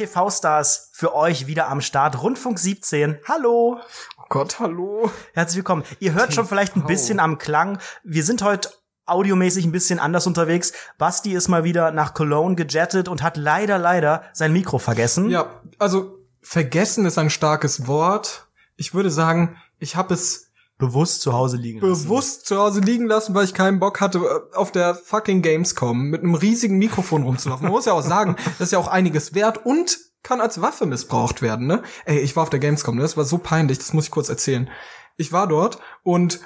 [0.00, 2.22] TV-Stars für euch wieder am Start.
[2.22, 3.18] Rundfunk 17.
[3.28, 3.80] Hallo.
[4.16, 5.10] Oh Gott, hallo.
[5.34, 5.84] Herzlich willkommen.
[5.98, 7.78] Ihr hört schon vielleicht ein bisschen am Klang.
[8.02, 8.70] Wir sind heute
[9.04, 10.72] audiomäßig ein bisschen anders unterwegs.
[10.96, 15.28] Basti ist mal wieder nach Cologne gejettet und hat leider, leider sein Mikro vergessen.
[15.28, 18.46] Ja, also vergessen ist ein starkes Wort.
[18.76, 20.49] Ich würde sagen, ich habe es
[20.80, 22.04] bewusst zu Hause liegen lassen.
[22.04, 26.08] Bewusst zu Hause liegen lassen, weil ich keinen Bock hatte, äh, auf der fucking Gamescom
[26.08, 27.64] mit einem riesigen Mikrofon rumzulaufen.
[27.64, 30.86] Man muss ja auch sagen, das ist ja auch einiges wert und kann als Waffe
[30.86, 31.82] missbraucht werden, ne?
[32.04, 33.02] Ey, ich war auf der Gamescom, ne?
[33.02, 34.68] das war so peinlich, das muss ich kurz erzählen.
[35.16, 36.40] Ich war dort und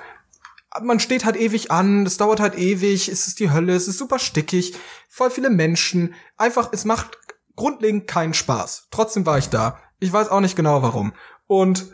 [0.82, 3.98] man steht halt ewig an, es dauert halt ewig, es ist die Hölle, es ist
[3.98, 4.74] super stickig,
[5.09, 6.14] voll viele Menschen.
[6.37, 7.18] Einfach, es macht
[7.56, 8.88] grundlegend keinen Spaß.
[8.90, 9.78] Trotzdem war ich da.
[10.01, 11.12] Ich weiß auch nicht genau warum.
[11.46, 11.87] Und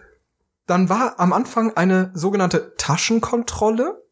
[0.71, 4.07] dann war am Anfang eine sogenannte Taschenkontrolle,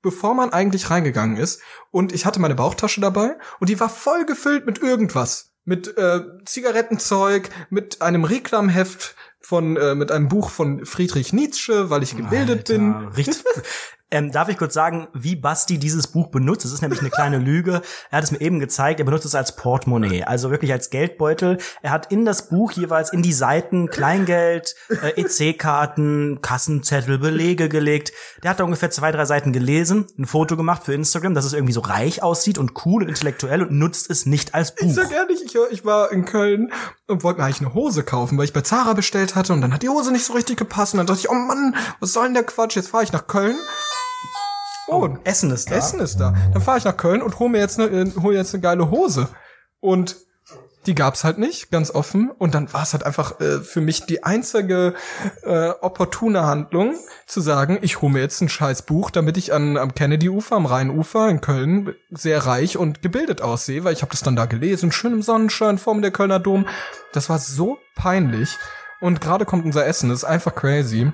[0.00, 1.60] bevor man eigentlich reingegangen ist.
[1.90, 5.54] Und ich hatte meine Bauchtasche dabei und die war voll gefüllt mit irgendwas.
[5.64, 12.04] Mit äh, Zigarettenzeug, mit einem Reklamheft von äh, mit einem Buch von Friedrich Nietzsche, weil
[12.04, 13.08] ich gebildet Alter, bin.
[13.08, 13.44] Richtig,
[14.14, 16.64] Ähm, darf ich kurz sagen, wie Basti dieses Buch benutzt?
[16.64, 17.82] Es ist nämlich eine kleine Lüge.
[18.12, 19.00] Er hat es mir eben gezeigt.
[19.00, 21.58] Er benutzt es als Portemonnaie, also wirklich als Geldbeutel.
[21.82, 28.12] Er hat in das Buch jeweils in die Seiten Kleingeld, äh, EC-Karten, Kassenzettel, Belege gelegt.
[28.44, 31.52] Der hat da ungefähr zwei, drei Seiten gelesen, ein Foto gemacht für Instagram, dass es
[31.52, 34.86] irgendwie so reich aussieht und cool und intellektuell und nutzt es nicht als Buch.
[34.86, 36.72] Ich sag ehrlich, ich, ich war in Köln
[37.08, 39.74] und wollte mir eigentlich eine Hose kaufen, weil ich bei Zara bestellt hatte und dann
[39.74, 42.26] hat die Hose nicht so richtig gepasst und dann dachte ich, oh Mann, was soll
[42.26, 42.76] denn der Quatsch?
[42.76, 43.56] Jetzt fahre ich nach Köln
[44.86, 45.76] Oh, oh, Essen ist da.
[45.76, 46.34] Essen ist da.
[46.52, 48.90] Dann fahre ich nach Köln und hole mir jetzt eine, äh, hol jetzt eine geile
[48.90, 49.28] Hose.
[49.80, 50.16] Und
[50.86, 52.30] die gab's halt nicht, ganz offen.
[52.30, 54.94] Und dann war es halt einfach äh, für mich die einzige
[55.42, 56.94] äh, opportune Handlung,
[57.26, 60.66] zu sagen, ich hole mir jetzt ein scheiß Buch, damit ich an, am Kennedy-Ufer, am
[60.66, 64.92] Rheinufer in Köln sehr reich und gebildet aussehe, weil ich habe das dann da gelesen,
[64.92, 66.66] schön im Sonnenschein vor der Kölner Dom.
[67.12, 68.58] Das war so peinlich.
[69.00, 71.10] Und gerade kommt unser Essen, das ist einfach crazy.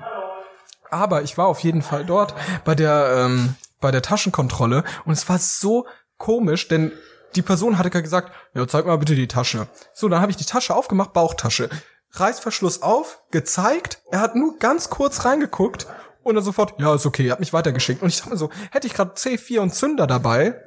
[0.90, 2.34] Aber ich war auf jeden Fall dort
[2.64, 5.86] bei der, ähm, bei der Taschenkontrolle und es war so
[6.18, 6.92] komisch, denn
[7.34, 9.68] die Person hatte gesagt, ja, zeig mal bitte die Tasche.
[9.94, 11.68] So, dann habe ich die Tasche aufgemacht, Bauchtasche.
[12.12, 15.86] Reißverschluss auf, gezeigt, er hat nur ganz kurz reingeguckt
[16.22, 18.02] und dann sofort, ja, ist okay, er hat mich weitergeschickt.
[18.02, 20.60] Und ich dachte mir so, hätte ich gerade C4 und Zünder dabei,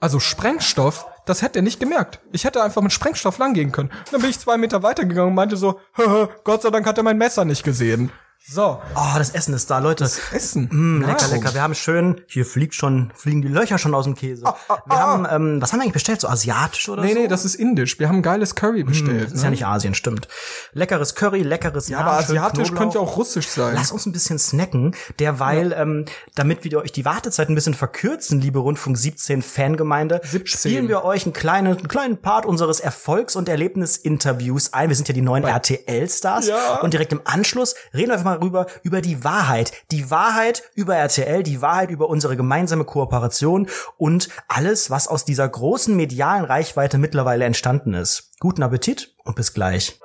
[0.00, 2.20] also Sprengstoff, das hätte er nicht gemerkt.
[2.32, 3.90] Ich hätte einfach mit Sprengstoff langgehen können.
[3.90, 5.80] Und dann bin ich zwei Meter weitergegangen und meinte so,
[6.44, 8.10] Gott sei Dank hat er mein Messer nicht gesehen.
[8.44, 8.80] So.
[8.96, 10.02] Oh, das Essen ist da, Leute.
[10.02, 10.68] Das Essen.
[10.70, 11.54] Mm, lecker, lecker.
[11.54, 14.44] Wir haben schön, hier fliegt schon, fliegen die Löcher schon aus dem Käse.
[14.44, 15.00] Ah, ah, wir ah.
[15.00, 16.20] haben, ähm, was haben wir eigentlich bestellt?
[16.20, 17.14] So asiatisch oder nee, so?
[17.14, 18.00] Nee, nee, das ist indisch.
[18.00, 19.20] Wir haben geiles Curry mm, bestellt.
[19.20, 19.44] Mm, das ist ne?
[19.44, 20.26] ja nicht Asien, stimmt.
[20.72, 22.78] Leckeres Curry, leckeres Ja, aber asiatisch Knoblauch.
[22.78, 23.74] könnte ja auch russisch sein.
[23.76, 25.82] Lass uns ein bisschen snacken, derweil, ja.
[25.82, 30.46] ähm, damit wir euch die Wartezeit ein bisschen verkürzen, liebe Rundfunk 17 Fangemeinde, 17.
[30.46, 34.88] spielen wir euch einen kleinen, einen kleinen Part unseres Erfolgs- und Erlebnisinterviews ein.
[34.88, 36.48] Wir sind ja die neuen RTL-Stars.
[36.48, 36.80] Ja.
[36.80, 39.72] Und direkt im Anschluss reden wir einfach mal rüber, über die Wahrheit.
[39.90, 45.48] Die Wahrheit über RTL, die Wahrheit über unsere gemeinsame Kooperation und alles, was aus dieser
[45.48, 48.30] großen medialen Reichweite mittlerweile entstanden ist.
[48.40, 49.98] Guten Appetit und bis gleich.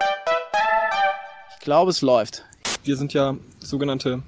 [1.53, 2.45] Ich glaube, es läuft.
[2.83, 4.21] Wir sind ja sogenannte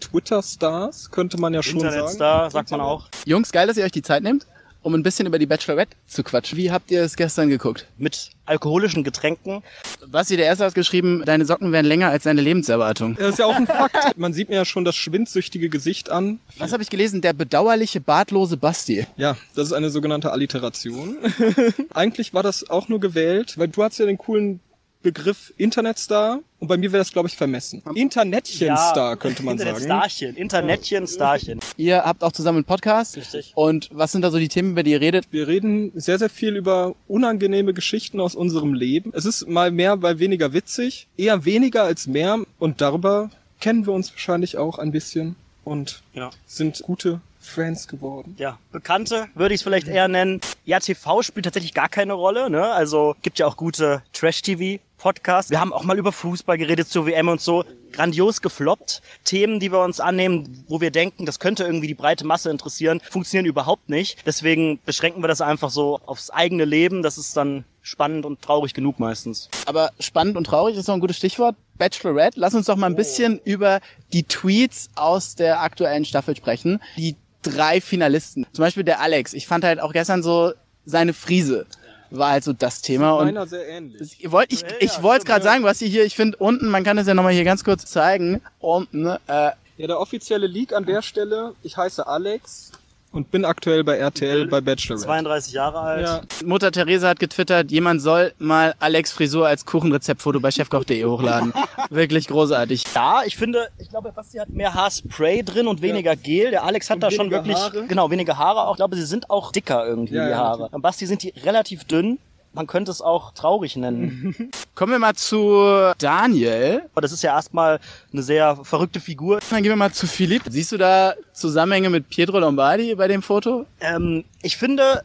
[0.00, 2.50] Twitter-Stars, könnte man ja schon sagen.
[2.50, 3.08] sagt man auch.
[3.24, 4.46] Jungs, geil, dass ihr euch die Zeit nehmt
[4.82, 6.56] um ein bisschen über die Bachelorette zu quatschen.
[6.58, 7.86] Wie habt ihr es gestern geguckt?
[7.98, 9.62] Mit alkoholischen Getränken.
[10.08, 13.16] Basti, der Erste hat geschrieben, deine Socken wären länger als deine Lebenserwartung.
[13.16, 14.16] Das ist ja auch ein Fakt.
[14.18, 16.40] Man sieht mir ja schon das schwindsüchtige Gesicht an.
[16.58, 17.20] Was habe ich gelesen?
[17.20, 19.06] Der bedauerliche, bartlose Basti.
[19.16, 21.16] Ja, das ist eine sogenannte Alliteration.
[21.94, 24.60] Eigentlich war das auch nur gewählt, weil du hast ja den coolen
[25.02, 27.82] Begriff Internetstar und bei mir wäre das, glaube ich, vermessen.
[27.94, 29.86] Internetchenstar ja, könnte man Internet sagen.
[29.86, 31.60] Starchen, Internetchen, Starchen.
[31.78, 33.16] Ihr habt auch zusammen einen Podcast.
[33.16, 33.52] Richtig.
[33.54, 35.26] Und was sind da so die Themen, über die ihr redet?
[35.30, 39.10] Wir reden sehr, sehr viel über unangenehme Geschichten aus unserem Leben.
[39.14, 41.08] Es ist mal mehr, mal weniger witzig.
[41.16, 42.38] Eher weniger als mehr.
[42.58, 46.30] Und darüber kennen wir uns wahrscheinlich auch ein bisschen und ja.
[46.46, 48.36] sind gute Friends geworden.
[48.38, 50.40] Ja, Bekannte würde ich es vielleicht eher nennen.
[50.64, 52.50] Ja, TV spielt tatsächlich gar keine Rolle.
[52.50, 52.70] Ne?
[52.72, 54.80] Also gibt ja auch gute Trash-TV.
[55.00, 55.48] Podcast.
[55.50, 57.64] Wir haben auch mal über Fußball geredet zur WM und so.
[57.90, 59.00] Grandios gefloppt.
[59.24, 63.00] Themen, die wir uns annehmen, wo wir denken, das könnte irgendwie die breite Masse interessieren,
[63.10, 64.18] funktionieren überhaupt nicht.
[64.26, 67.02] Deswegen beschränken wir das einfach so aufs eigene Leben.
[67.02, 69.48] Das ist dann spannend und traurig genug meistens.
[69.64, 71.56] Aber spannend und traurig ist noch ein gutes Stichwort.
[71.78, 72.38] Bachelorette.
[72.38, 73.80] Lass uns doch mal ein bisschen über
[74.12, 76.80] die Tweets aus der aktuellen Staffel sprechen.
[76.98, 78.46] Die drei Finalisten.
[78.52, 79.32] Zum Beispiel der Alex.
[79.32, 80.52] Ich fand halt auch gestern so
[80.84, 81.66] seine Friese
[82.10, 83.12] war halt so das Thema.
[83.12, 84.16] Und meiner sehr ähnlich.
[84.18, 86.96] Ich wollte ich, ich wollte gerade sagen, was ihr hier, ich finde unten, man kann
[86.96, 91.00] das ja nochmal hier ganz kurz zeigen, unten, äh, ja, der offizielle Leak an der
[91.00, 92.69] Stelle, ich heiße Alex,
[93.12, 94.96] und bin aktuell bei RTL bei Bachelor.
[94.96, 96.02] 32 Jahre alt.
[96.06, 96.20] Ja.
[96.46, 101.52] Mutter Theresa hat getwittert, jemand soll mal Alex Frisur als Kuchenrezeptfoto bei chefkoch.de hochladen.
[101.90, 102.84] Wirklich großartig.
[102.94, 106.20] Ja, ich finde, ich glaube, Basti hat mehr Haarspray drin und weniger ja.
[106.20, 106.50] Gel.
[106.50, 107.86] Der Alex hat und da schon wirklich, Haare.
[107.86, 108.72] genau, weniger Haare auch.
[108.72, 110.68] Ich glaube, sie sind auch dicker irgendwie, ja, die Haare.
[110.70, 112.18] Beim Basti sind die relativ dünn.
[112.52, 114.50] Man könnte es auch traurig nennen.
[114.74, 116.82] Kommen wir mal zu Daniel.
[116.96, 117.78] Das ist ja erstmal
[118.12, 119.38] eine sehr verrückte Figur.
[119.50, 120.42] Dann gehen wir mal zu Philipp.
[120.48, 123.66] Siehst du da Zusammenhänge mit Pietro Lombardi bei dem Foto?
[123.80, 125.02] Ähm, ich finde,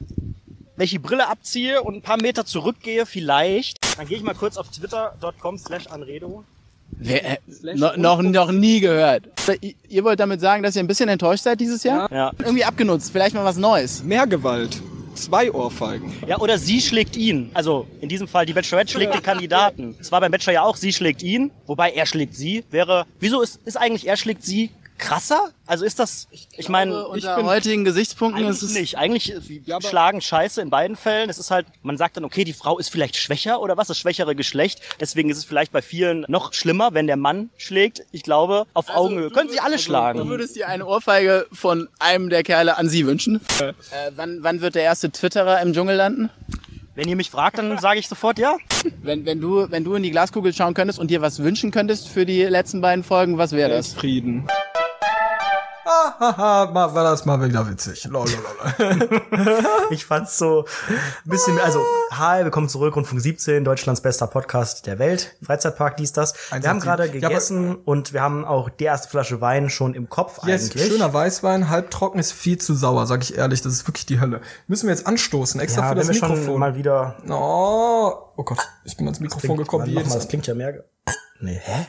[0.76, 4.34] wenn ich die Brille abziehe und ein paar Meter zurückgehe, vielleicht, dann gehe ich mal
[4.34, 6.44] kurz auf twitter.com slash anredo.
[6.98, 7.38] Wer, äh,
[7.76, 9.24] no, noch, noch nie gehört.
[9.88, 12.12] Ihr wollt damit sagen, dass ihr ein bisschen enttäuscht seid dieses Jahr?
[12.12, 12.32] Ja.
[12.40, 14.04] Irgendwie abgenutzt, vielleicht mal was Neues.
[14.04, 14.82] Mehr Gewalt
[15.16, 16.12] zwei Ohrfeigen.
[16.28, 17.50] Ja, oder sie schlägt ihn.
[17.54, 19.96] Also in diesem Fall die Bachelorette schlägt den Kandidaten.
[20.00, 22.64] Es war beim Bachelor ja auch, sie schlägt ihn, wobei er schlägt sie.
[22.70, 25.52] Wäre, wieso ist, ist eigentlich er schlägt sie krasser?
[25.66, 28.98] Also ist das, ich, ich meine, unter ich heutigen Gesichtspunkten ist es nicht.
[28.98, 29.34] Eigentlich
[29.66, 31.30] ja, schlagen Scheiße in beiden Fällen.
[31.30, 33.98] Es ist halt, man sagt dann, okay, die Frau ist vielleicht schwächer oder was, das
[33.98, 34.82] schwächere Geschlecht.
[35.00, 38.04] Deswegen ist es vielleicht bei vielen noch schlimmer, wenn der Mann schlägt.
[38.12, 40.20] Ich glaube, auf also, Augenhöhe können sie alle also, schlagen.
[40.20, 43.42] Du würdest dir eine Ohrfeige von einem der Kerle an sie wünschen.
[43.60, 43.74] Äh,
[44.16, 46.30] wann, wann wird der erste Twitterer im Dschungel landen?
[46.96, 48.58] Wenn ihr mich fragt, dann sage ich sofort ja.
[49.04, 52.08] Wenn, wenn, du, wenn du in die Glaskugel schauen könntest und dir was wünschen könntest
[52.08, 53.94] für die letzten beiden Folgen, was wäre das?
[53.94, 54.48] Frieden.
[55.86, 58.06] Hahaha, war das mal wieder witzig.
[58.06, 58.42] Lololol.
[59.92, 61.80] ich fand's so ein bisschen, also,
[62.12, 66.34] hi, willkommen zurück, Rundfunk 17, Deutschlands bester Podcast der Welt, Freizeitpark, dies, das.
[66.52, 70.10] Wir haben gerade gegessen ja, und wir haben auch die erste Flasche Wein schon im
[70.10, 70.88] Kopf yes, eigentlich.
[70.88, 74.42] schöner Weißwein, halbtrocken ist viel zu sauer, sag ich ehrlich, das ist wirklich die Hölle.
[74.68, 76.46] Müssen wir jetzt anstoßen, extra ja, für das Mikrofon.
[76.46, 77.18] Schon mal wieder.
[77.30, 79.94] Oh, oh Gott, ich bin ans Mikrofon klingt, gekommen.
[79.94, 80.84] Mal, das klingt ja mehr.
[81.40, 81.86] Nee, hä?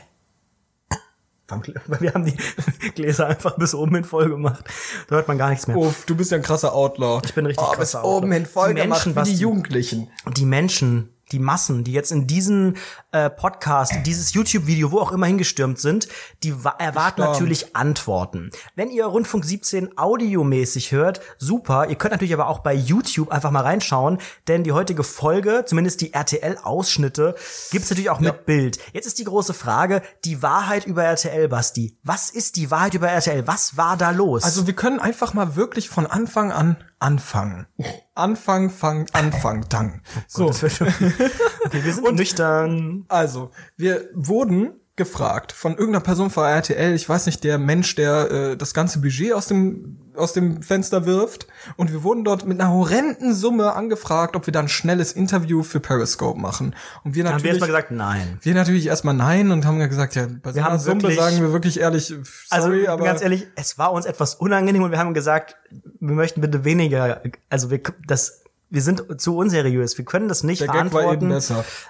[1.99, 2.35] Wir haben die
[2.95, 4.63] Gläser einfach bis oben hin voll gemacht.
[5.07, 5.77] Da hört man gar nichts mehr.
[5.77, 7.21] Uff, du bist ja ein krasser Outlaw.
[7.23, 8.17] Ich bin richtig oh, krasser bis Outlaw.
[8.17, 10.09] oben hin voll die gemacht, Menschen, wie die Jugendlichen.
[10.35, 12.77] Die Menschen, die Massen, die jetzt in diesen
[13.11, 16.07] äh, Podcast, dieses YouTube-Video, wo auch immer hingestürmt sind,
[16.43, 18.51] die erwarten natürlich Antworten.
[18.75, 21.87] Wenn ihr Rundfunk 17 audiomäßig hört, super.
[21.89, 26.01] Ihr könnt natürlich aber auch bei YouTube einfach mal reinschauen, denn die heutige Folge, zumindest
[26.01, 27.35] die RTL-Ausschnitte,
[27.71, 28.31] gibt's natürlich auch ja.
[28.31, 28.79] mit Bild.
[28.93, 31.97] Jetzt ist die große Frage, die Wahrheit über RTL, Basti.
[32.03, 33.47] Was ist die Wahrheit über RTL?
[33.47, 34.43] Was war da los?
[34.43, 37.67] Also wir können einfach mal wirklich von Anfang an anfangen.
[38.15, 40.01] Anfang, fang, Anfang, dann.
[40.37, 40.65] Oh so.
[40.65, 43.05] Okay, wir sind Und, nüchtern.
[43.07, 48.31] Also, wir wurden gefragt von irgendeiner Person von RTL, ich weiß nicht, der Mensch, der
[48.31, 51.47] äh, das ganze Budget aus dem aus dem Fenster wirft.
[51.75, 55.63] Und wir wurden dort mit einer horrenden Summe angefragt, ob wir dann ein schnelles Interview
[55.63, 56.75] für Periscope machen.
[57.03, 58.39] Und wir natürlich haben wir erstmal gesagt nein.
[58.41, 61.79] Wir natürlich erstmal nein und haben gesagt, ja, bei so einer Summe sagen wir wirklich
[61.79, 65.55] ehrlich, sorry, also, aber ganz ehrlich, es war uns etwas unangenehm und wir haben gesagt,
[65.99, 69.97] wir möchten bitte weniger, also wir das wir sind zu unseriös.
[69.97, 71.29] Wir können das nicht Der verantworten.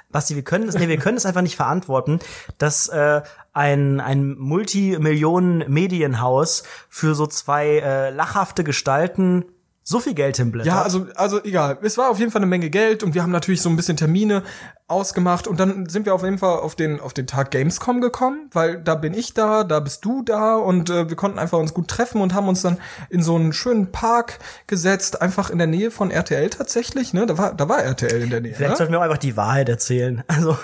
[0.10, 2.20] Basti, wir können das, nee, wir können es einfach nicht verantworten,
[2.58, 3.22] dass äh,
[3.54, 9.46] ein ein Multimillionen-Medienhaus für so zwei äh, lachhafte Gestalten
[9.90, 10.68] so viel Geld hinblättert.
[10.68, 11.78] Ja, also, also egal.
[11.82, 13.96] Es war auf jeden Fall eine Menge Geld und wir haben natürlich so ein bisschen
[13.96, 14.44] Termine
[14.90, 18.50] ausgemacht und dann sind wir auf jeden Fall auf den, auf den Tag Gamescom gekommen,
[18.52, 21.74] weil da bin ich da, da bist du da und äh, wir konnten einfach uns
[21.74, 22.78] gut treffen und haben uns dann
[23.10, 27.26] in so einen schönen Park gesetzt, einfach in der Nähe von RTL tatsächlich, ne?
[27.26, 28.56] Da war, da war RTL in der Nähe.
[28.56, 28.78] Vielleicht ne?
[28.78, 30.24] sollten wir auch einfach die Wahrheit erzählen.
[30.28, 30.58] Also.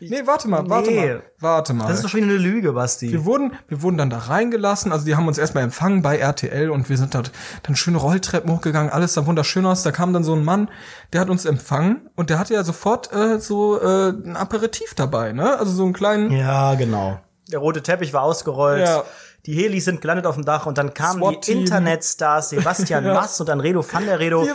[0.00, 0.96] Nee, warte mal, warte nee.
[0.96, 1.22] mal.
[1.38, 1.86] Warte mal.
[1.88, 3.10] Das ist doch schon eine Lüge, Basti.
[3.10, 6.70] Wir wurden, wir wurden dann da reingelassen, also die haben uns erstmal empfangen bei RTL
[6.70, 7.30] und wir sind dort
[7.62, 9.82] dann schöne Rolltreppen hochgegangen, alles sah wunderschön aus.
[9.82, 10.68] Da kam dann so ein Mann,
[11.12, 15.32] der hat uns empfangen und der hatte ja sofort äh, so äh, ein Aperitif dabei,
[15.32, 15.58] ne?
[15.58, 16.30] Also so einen kleinen.
[16.30, 17.18] Ja, genau.
[17.50, 18.86] Der rote Teppich war ausgerollt.
[18.86, 19.04] Ja.
[19.46, 23.14] Die Helis sind gelandet auf dem Dach und dann kamen die Internetstars Sebastian ja.
[23.14, 24.46] Mass und dann Redo van der Redo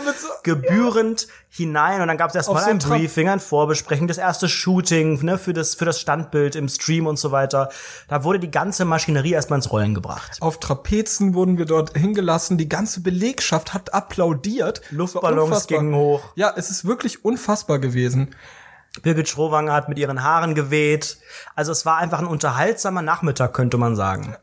[0.44, 1.28] gebührend ja.
[1.48, 5.52] hinein und dann gab es erstmal ein Briefing, ein Vorbesprechen, das erste Shooting ne, für,
[5.52, 7.68] das, für das Standbild im Stream und so weiter.
[8.08, 10.38] Da wurde die ganze Maschinerie erstmal ins Rollen gebracht.
[10.40, 14.82] Auf Trapezen wurden wir dort hingelassen, die ganze Belegschaft hat applaudiert.
[14.90, 16.32] Luftballons gingen hoch.
[16.36, 18.34] Ja, es ist wirklich unfassbar gewesen.
[19.02, 21.18] Birgit Schrowanger hat mit ihren Haaren geweht.
[21.54, 24.36] Also es war einfach ein unterhaltsamer Nachmittag, könnte man sagen.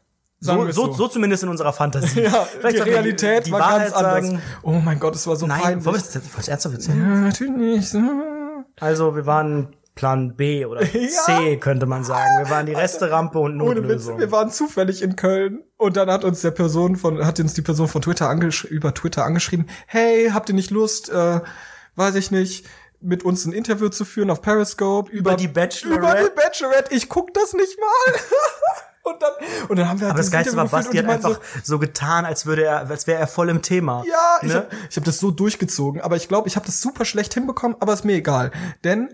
[0.44, 2.22] So, so, so, zumindest in unserer Fantasie.
[2.24, 4.26] ja, Vielleicht die Realität die, die war Wahrheit ganz anders.
[4.26, 5.86] Sagen, oh mein Gott, es war so Nein, peinlich.
[5.86, 7.00] Wollen wir das ernsthaft erzählen?
[7.00, 7.96] Ja, natürlich nicht.
[8.80, 11.56] Also, wir waren Plan B oder C, ja.
[11.56, 12.44] könnte man sagen.
[12.44, 13.86] Wir waren die Resterampe und Notlösung.
[13.86, 17.40] Ohne Witz, wir waren zufällig in Köln und dann hat uns der Person von, hat
[17.40, 18.30] uns die Person von Twitter
[18.70, 21.42] über Twitter angeschrieben, hey, habt ihr nicht Lust, äh,
[21.96, 22.66] weiß ich nicht,
[23.00, 26.22] mit uns ein Interview zu führen auf Periscope über, über die Bachelorette.
[26.22, 26.96] Über die Bachelorette.
[26.96, 28.20] Ich guck das nicht mal.
[29.05, 29.31] Und dann,
[29.67, 32.24] und dann haben wir halt Aber das Geilste war, Basti hat einfach so, so, getan,
[32.24, 34.01] als würde er, als wäre er voll im Thema.
[34.07, 34.48] Ja, ne?
[34.48, 36.01] ich habe hab das so durchgezogen.
[36.01, 38.51] Aber ich glaube, ich habe das super schlecht hinbekommen, aber ist mir egal.
[38.86, 39.10] Denn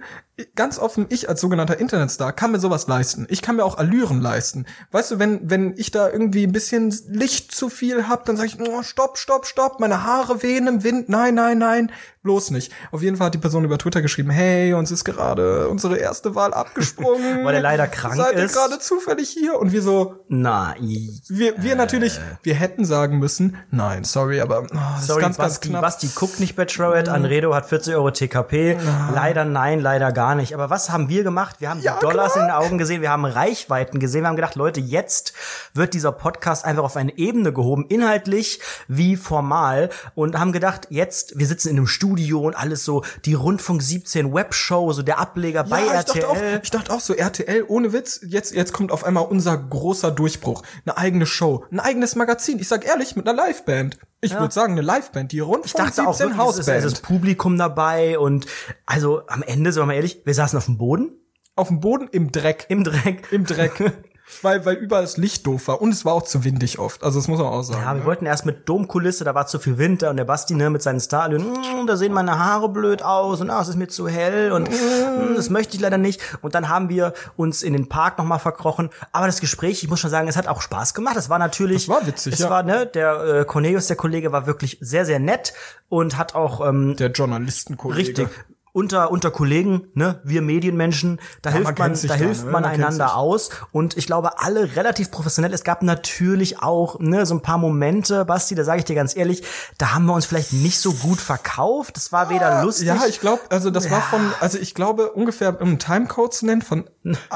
[0.55, 3.25] ganz offen, ich als sogenannter Internetstar kann mir sowas leisten.
[3.29, 4.65] Ich kann mir auch Allüren leisten.
[4.91, 8.50] Weißt du, wenn, wenn ich da irgendwie ein bisschen Licht zu viel hab, dann sage
[8.50, 11.91] ich, oh, stopp, stopp, stopp, meine Haare wehen im Wind, nein, nein, nein,
[12.22, 12.72] bloß nicht.
[12.92, 16.36] Auf jeden Fall hat die Person über Twitter geschrieben, hey, uns ist gerade unsere erste
[16.36, 17.44] Wahl abgesprungen.
[17.46, 18.54] Weil er leider krank Seid ist.
[18.54, 19.58] Seid ihr gerade zufällig hier?
[19.58, 21.10] Und wir so, nein.
[21.30, 25.38] Wir, wir natürlich, wir hätten sagen müssen, nein, sorry, aber oh, das sorry, ist ganz,
[25.38, 25.82] Basti, ganz knapp.
[25.82, 27.16] Basti guckt nicht Bachelorette, mhm.
[27.16, 28.78] Anredo hat 40 Euro TKP.
[29.14, 30.54] Leider nein, leider gar nicht.
[30.54, 31.58] Aber was haben wir gemacht?
[31.60, 32.46] Wir haben ja, die Dollars klar.
[32.46, 35.34] in den Augen gesehen, wir haben Reichweiten gesehen, wir haben gedacht, Leute, jetzt
[35.74, 41.40] wird dieser Podcast einfach auf eine Ebene gehoben, inhaltlich wie formal und haben gedacht, jetzt,
[41.40, 45.62] wir sitzen in einem Studio und alles so, die Rundfunk 17 Webshow, so der Ableger
[45.62, 46.22] ja, bei ich RTL.
[46.22, 49.58] Dachte auch, ich dachte auch so, RTL, ohne Witz, jetzt, jetzt kommt auf einmal unser
[49.58, 50.63] großer Durchbruch.
[50.86, 52.60] Eine eigene Show, ein eigenes Magazin.
[52.60, 53.98] Ich sag ehrlich, mit einer Liveband.
[54.22, 54.39] Ich ja.
[54.39, 56.78] würde sagen, eine Liveband, die Rundfunk ich dachte 17 auch wirklich, Hausband.
[56.80, 58.46] Es ist, ist Publikum dabei und
[58.86, 61.12] also am Ende, sagen wir mal ehrlich, wir saßen auf dem Boden.
[61.56, 62.66] Auf dem Boden im Dreck.
[62.70, 63.28] Im Dreck.
[63.32, 63.94] Im Dreck.
[64.42, 67.04] weil, weil überall das Licht doof war und es war auch zu windig oft.
[67.04, 67.82] Also das muss man auch sagen.
[67.82, 68.06] Ja, wir ne?
[68.06, 71.00] wollten erst mit Domkulisse, da war zu viel Winter und der Basti ne, mit seinen
[71.00, 74.52] Starlöhnen, mm, da sehen meine Haare blöd aus und ah, es ist mir zu hell
[74.52, 76.22] und mm, das möchte ich leider nicht.
[76.42, 78.90] Und dann haben wir uns in den Park nochmal verkrochen.
[79.12, 81.16] Aber das Gespräch, ich muss schon sagen, es hat auch Spaß gemacht.
[81.18, 82.34] Es war natürlich, das war witzig.
[82.34, 82.50] Es ja.
[82.50, 85.54] war ne, der äh, Cornelius, der Kollege, war wirklich sehr sehr nett
[85.90, 88.30] und hat auch ähm, der Journalistenkollege richtig
[88.74, 92.52] unter unter Kollegen, ne, wir Medienmenschen, da ja, hilft man, man da hilft ne?
[92.52, 95.54] man, man einander aus und ich glaube alle relativ professionell.
[95.54, 99.16] Es gab natürlich auch ne so ein paar Momente, Basti, da sage ich dir ganz
[99.16, 99.44] ehrlich,
[99.78, 101.96] da haben wir uns vielleicht nicht so gut verkauft.
[101.96, 102.88] Das war weder lustig.
[102.88, 103.92] Ja, ich glaube, also das ja.
[103.92, 106.90] war von, also ich glaube ungefähr um Timecode zu nennen von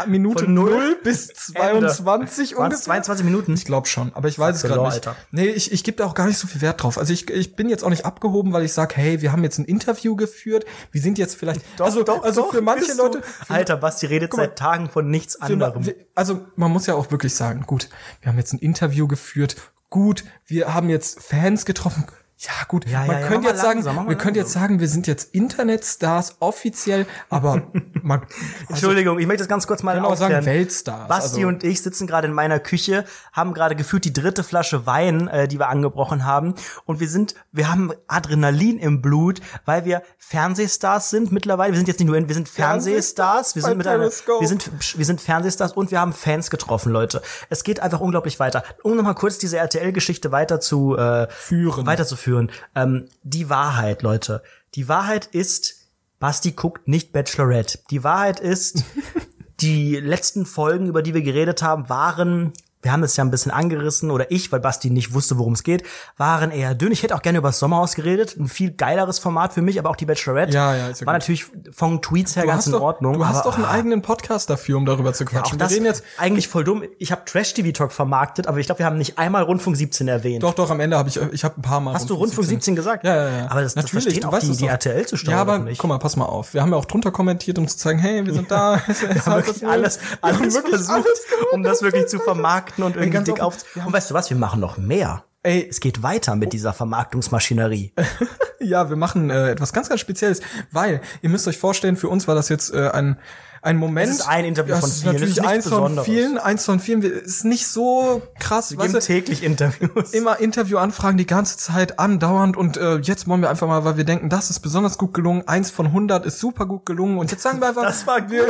[0.07, 2.79] Minute von 0 bis 22 ungefähr.
[2.79, 3.53] 22 Minuten.
[3.53, 5.09] Ich glaube schon, aber ich weiß es gerade nicht.
[5.31, 6.97] Nee, ich ich gebe da auch gar nicht so viel Wert drauf.
[6.97, 9.57] Also ich ich bin jetzt auch nicht abgehoben, weil ich sag, hey, wir haben jetzt
[9.57, 10.65] ein Interview geführt.
[10.91, 14.05] Wir sind jetzt vielleicht doch, also doch, also doch, für manche Leute für, Alter, Basti
[14.05, 15.83] redet mal, seit Tagen von nichts anderem.
[16.15, 17.89] Also man muss ja auch wirklich sagen, gut,
[18.21, 19.55] wir haben jetzt ein Interview geführt.
[19.89, 22.05] Gut, wir haben jetzt Fans getroffen
[22.37, 25.07] ja, gut, ja, man ja, könnte jetzt sagen, langsam, wir könnten jetzt sagen, wir sind
[25.07, 27.67] jetzt Internetstars offiziell, aber
[28.01, 28.33] man, also,
[28.69, 31.07] Entschuldigung, ich möchte das ganz kurz mal genau sagen, Weltstars.
[31.07, 31.47] Basti also.
[31.47, 35.47] und ich sitzen gerade in meiner Küche, haben gerade gefühlt die dritte Flasche Wein, äh,
[35.47, 41.11] die wir angebrochen haben und wir sind, wir haben Adrenalin im Blut, weil wir Fernsehstars
[41.11, 41.71] sind mittlerweile.
[41.71, 45.05] Wir sind jetzt nicht nur, wir sind Fernsehstars, wir sind mit einer, wir sind, wir
[45.05, 47.21] sind Fernsehstars und wir haben Fans getroffen, Leute.
[47.49, 48.63] Es geht einfach unglaublich weiter.
[48.81, 52.51] Um nochmal kurz diese RTL-Geschichte weiter zu äh, führen, weiterzuführen führen.
[52.73, 54.41] Ähm, die Wahrheit, Leute.
[54.75, 55.89] Die Wahrheit ist,
[56.19, 57.79] Basti guckt nicht Bachelorette.
[57.91, 58.83] Die Wahrheit ist,
[59.59, 62.53] die letzten Folgen, über die wir geredet haben, waren
[62.83, 65.63] wir haben es ja ein bisschen angerissen, oder ich, weil Basti nicht wusste, worum es
[65.63, 65.83] geht,
[66.17, 66.91] waren eher dünn.
[66.91, 68.37] Ich hätte auch gerne über das Sommerhaus geredet.
[68.37, 70.53] Ein viel geileres Format für mich, aber auch die Bachelorette.
[70.53, 73.13] Ja, ja, ist ja War natürlich von Tweets her du ganz in doch, Ordnung.
[73.13, 75.57] Du hast doch einen eigenen Podcast dafür, um darüber zu quatschen.
[75.57, 76.83] Ja, wir jetzt eigentlich voll dumm.
[76.99, 80.07] Ich habe Trash TV Talk vermarktet, aber ich glaube, wir haben nicht einmal Rundfunk 17
[80.09, 80.43] erwähnt.
[80.43, 81.93] Doch, doch, am Ende habe ich, ich habe ein paar Mal.
[81.93, 83.05] Hast Rundfunk du Rundfunk 17, 17 gesagt?
[83.05, 83.51] Ja, ja, ja.
[83.51, 86.15] Aber das, Natürlich, das verstehen auch die, die RTL zu Ja, aber guck mal, pass
[86.15, 86.53] mal auf.
[86.53, 88.81] Wir haben ja auch drunter kommentiert, um zu zeigen, hey, wir sind da.
[88.85, 93.39] wir haben wirklich alles, alles versucht, alles um das wirklich zu vermarkten und irgendwie dick
[93.39, 93.85] auf auf.
[93.85, 94.29] Und weißt du was?
[94.29, 95.23] Wir machen noch mehr.
[95.43, 97.93] Ey, es geht weiter mit dieser Vermarktungsmaschinerie.
[98.59, 102.27] ja, wir machen äh, etwas ganz, ganz Spezielles, weil ihr müsst euch vorstellen, für uns
[102.27, 103.17] war das jetzt äh, ein
[103.63, 104.09] ein Moment.
[104.09, 105.13] Das ist ein Interview von vielen.
[105.13, 107.01] Natürlich das ist eins von vielen, eins von vielen.
[107.01, 108.71] Ist nicht so krass.
[108.71, 110.11] Wir geben täglich Interviews.
[110.11, 114.03] Immer Interviewanfragen die ganze Zeit andauernd und äh, jetzt wollen wir einfach mal, weil wir
[114.03, 115.47] denken, das ist besonders gut gelungen.
[115.47, 118.31] Eins von 100 ist super gut gelungen und jetzt sagen wir einfach, das war gut.
[118.31, 118.47] Wir,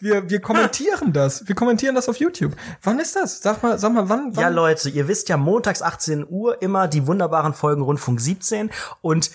[0.00, 1.46] wir, wir kommentieren das.
[1.48, 2.52] Wir kommentieren das auf YouTube.
[2.82, 3.42] Wann ist das?
[3.42, 4.42] Sag mal, sag mal, wann, wann?
[4.42, 8.70] Ja, Leute, ihr wisst ja montags 18 Uhr immer die wunderbaren Folgen Rundfunk 17
[9.00, 9.30] und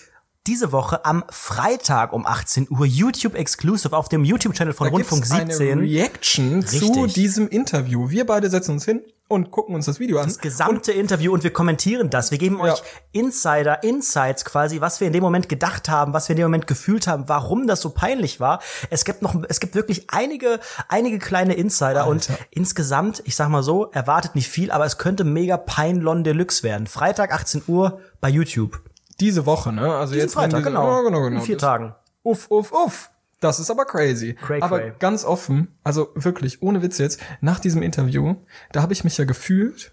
[0.46, 5.26] diese Woche am Freitag um 18 Uhr YouTube Exclusive auf dem YouTube-Channel von da Rundfunk
[5.26, 5.72] 17.
[5.72, 6.80] Eine Reaction Richtig.
[6.80, 8.08] zu diesem Interview.
[8.08, 10.26] Wir beide setzen uns hin und gucken uns das Video an.
[10.26, 12.30] Das gesamte und Interview und wir kommentieren das.
[12.30, 12.72] Wir geben ja.
[12.72, 12.82] euch
[13.12, 16.66] Insider, Insights quasi, was wir in dem Moment gedacht haben, was wir in dem Moment
[16.66, 18.60] gefühlt haben, warum das so peinlich war.
[18.88, 22.08] Es gibt noch, es gibt wirklich einige, einige kleine Insider Alter.
[22.08, 26.62] und insgesamt, ich sag mal so, erwartet nicht viel, aber es könnte mega Peinlon Deluxe
[26.62, 26.86] werden.
[26.86, 28.82] Freitag 18 Uhr bei YouTube.
[29.20, 29.94] Diese Woche, ne?
[29.94, 30.90] Also Diesen jetzt Freitag, diese, genau.
[30.90, 31.36] Ja, genau, genau.
[31.36, 31.94] In vier Tagen.
[32.22, 33.10] Uff, uff, uff.
[33.40, 34.34] Das ist aber crazy.
[34.34, 34.92] Cray, aber cray.
[34.98, 38.36] ganz offen, also wirklich, ohne Witz jetzt, nach diesem Interview,
[38.72, 39.92] da habe ich mich ja gefühlt.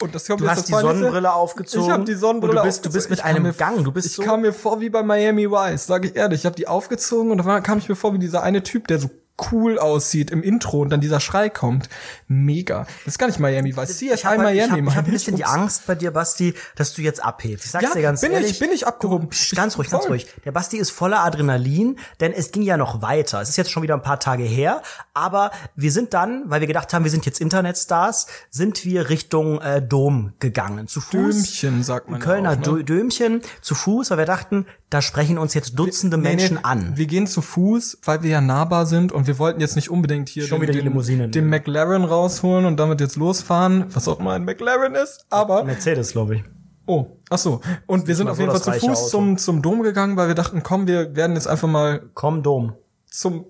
[0.00, 1.86] Und das kommt du hast die Sonnenbrille aufgezogen.
[1.86, 3.82] Ich habe die Sonnenbrille und du bist, du bist mit einem Gang.
[3.82, 6.40] Du bist ich so kam mir vor wie bei Miami Vice, sage ich ehrlich.
[6.40, 9.00] Ich habe die aufgezogen und dann kam ich mir vor wie dieser eine Typ, der
[9.00, 9.10] so
[9.52, 11.88] cool aussieht im Intro und dann dieser Schrei kommt.
[12.26, 12.86] Mega.
[13.04, 13.96] Das ist gar nicht Miami Vice.
[13.96, 14.56] CSI ich hab, Miami.
[14.60, 15.44] Ich habe hab ein bisschen die.
[15.44, 17.64] Angst bei dir, Basti, dass du jetzt abhebst.
[17.66, 18.50] Ich sag's Ja, dir ganz bin ehrlich.
[18.52, 19.28] ich, bin ich abgehoben.
[19.54, 20.26] Ganz ruhig, ganz ruhig.
[20.44, 23.40] Der Basti ist voller Adrenalin, denn es ging ja noch weiter.
[23.40, 24.82] Es ist jetzt schon wieder ein paar Tage her,
[25.14, 29.60] aber wir sind dann, weil wir gedacht haben, wir sind jetzt Internetstars, sind wir Richtung
[29.60, 30.88] äh, Dom gegangen.
[30.88, 31.12] Zu Fuß.
[31.12, 32.62] Dömchen, sagt man Kölner auch, ne?
[32.62, 36.64] Dö- Dömchen zu Fuß, weil wir dachten, da sprechen uns jetzt Dutzende Nee, nee, Menschen
[36.64, 36.96] an.
[36.96, 40.28] Wir gehen zu Fuß, weil wir ja nahbar sind und wir wollten jetzt nicht unbedingt
[40.28, 44.08] hier Schon den, wieder die den, Limousine den McLaren rausholen und damit jetzt losfahren, was
[44.08, 46.44] auch immer ein McLaren ist, aber Mercedes, glaube ich.
[46.86, 47.60] oh, ach so.
[47.86, 49.08] Und wir sind mal auf so jeden Fall zu Fuß Auto.
[49.08, 52.72] zum zum Dom gegangen, weil wir dachten, komm, wir werden jetzt einfach mal Komm, Dom.
[53.06, 53.44] zum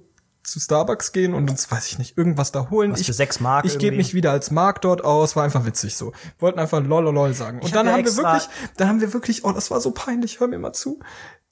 [0.49, 2.93] zu Starbucks gehen und uns, weiß ich nicht, irgendwas da holen.
[2.93, 5.67] Was ich, für sechs Mark Ich gebe mich wieder als Mark dort aus, war einfach
[5.67, 6.13] witzig so.
[6.39, 7.59] Wollten einfach lololol sagen.
[7.59, 10.41] Und hab dann haben wir wirklich, dann haben wir wirklich, oh, das war so peinlich,
[10.41, 11.01] hör mir mal zu.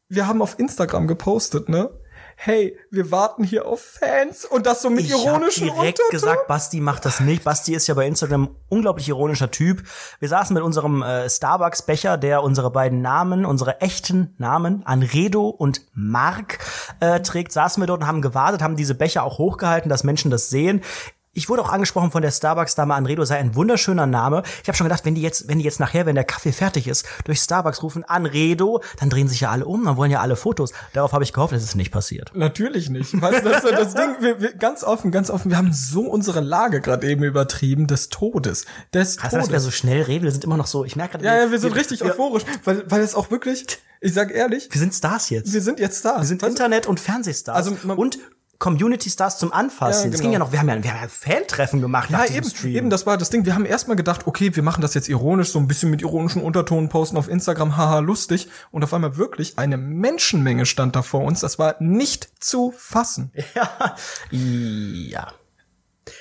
[0.08, 1.90] Wir haben auf Instagram gepostet, ne?
[2.38, 6.10] Hey, wir warten hier auf Fans und das so mit Ich ironischen direkt Unterton.
[6.10, 7.42] gesagt, Basti macht das nicht.
[7.44, 9.82] Basti ist ja bei Instagram ein unglaublich ironischer Typ.
[10.20, 15.80] Wir saßen mit unserem äh, Starbucks-Becher, der unsere beiden Namen, unsere echten Namen, Anredo und
[15.94, 16.58] Mark,
[17.00, 20.30] äh, trägt, saßen wir dort und haben gewartet, haben diese Becher auch hochgehalten, dass Menschen
[20.30, 20.82] das sehen.
[21.36, 24.42] Ich wurde auch angesprochen von der Starbucks-Dame Anredo, sei ein wunderschöner Name.
[24.62, 26.88] Ich habe schon gedacht, wenn die jetzt, wenn die jetzt nachher, wenn der Kaffee fertig
[26.88, 30.34] ist, durch Starbucks rufen Anredo, dann drehen sich ja alle um, dann wollen ja alle
[30.34, 30.72] Fotos.
[30.94, 32.32] Darauf habe ich gehofft, es ist nicht passiert.
[32.34, 33.20] Natürlich nicht.
[33.20, 36.02] Weißt du, das ist das Ding, wir, wir, ganz offen, ganz offen, wir haben so
[36.08, 38.64] unsere Lage gerade eben übertrieben des Todes.
[38.94, 39.64] Des Hast du, dass wir Todes.
[39.64, 40.24] so schnell reden?
[40.24, 42.90] Wir sind immer noch so, ich merke gerade, Ja, ja, wir sind richtig euphorisch, weil,
[42.90, 43.66] weil es auch wirklich,
[44.00, 45.52] ich sag ehrlich, Wir sind Stars jetzt.
[45.52, 46.16] wir sind jetzt da.
[46.16, 47.54] Wir sind Internet- und Fernsehstars.
[47.56, 47.98] Also man-
[48.56, 50.04] und Community-Stars zum Anfassen.
[50.06, 50.22] Ja, Das genau.
[50.22, 52.74] ging ja noch, wir haben ja, wir haben ja Fan-Treffen gemacht Ja, nach eben, Stream.
[52.76, 53.44] eben, das war das Ding.
[53.44, 56.42] Wir haben erstmal gedacht, okay, wir machen das jetzt ironisch, so ein bisschen mit ironischen
[56.42, 58.48] Untertonen posten auf Instagram, haha, lustig.
[58.70, 61.40] Und auf einmal wirklich eine Menschenmenge stand da vor uns.
[61.40, 63.32] Das war nicht zu fassen.
[63.54, 63.94] ja.
[64.30, 65.32] ja.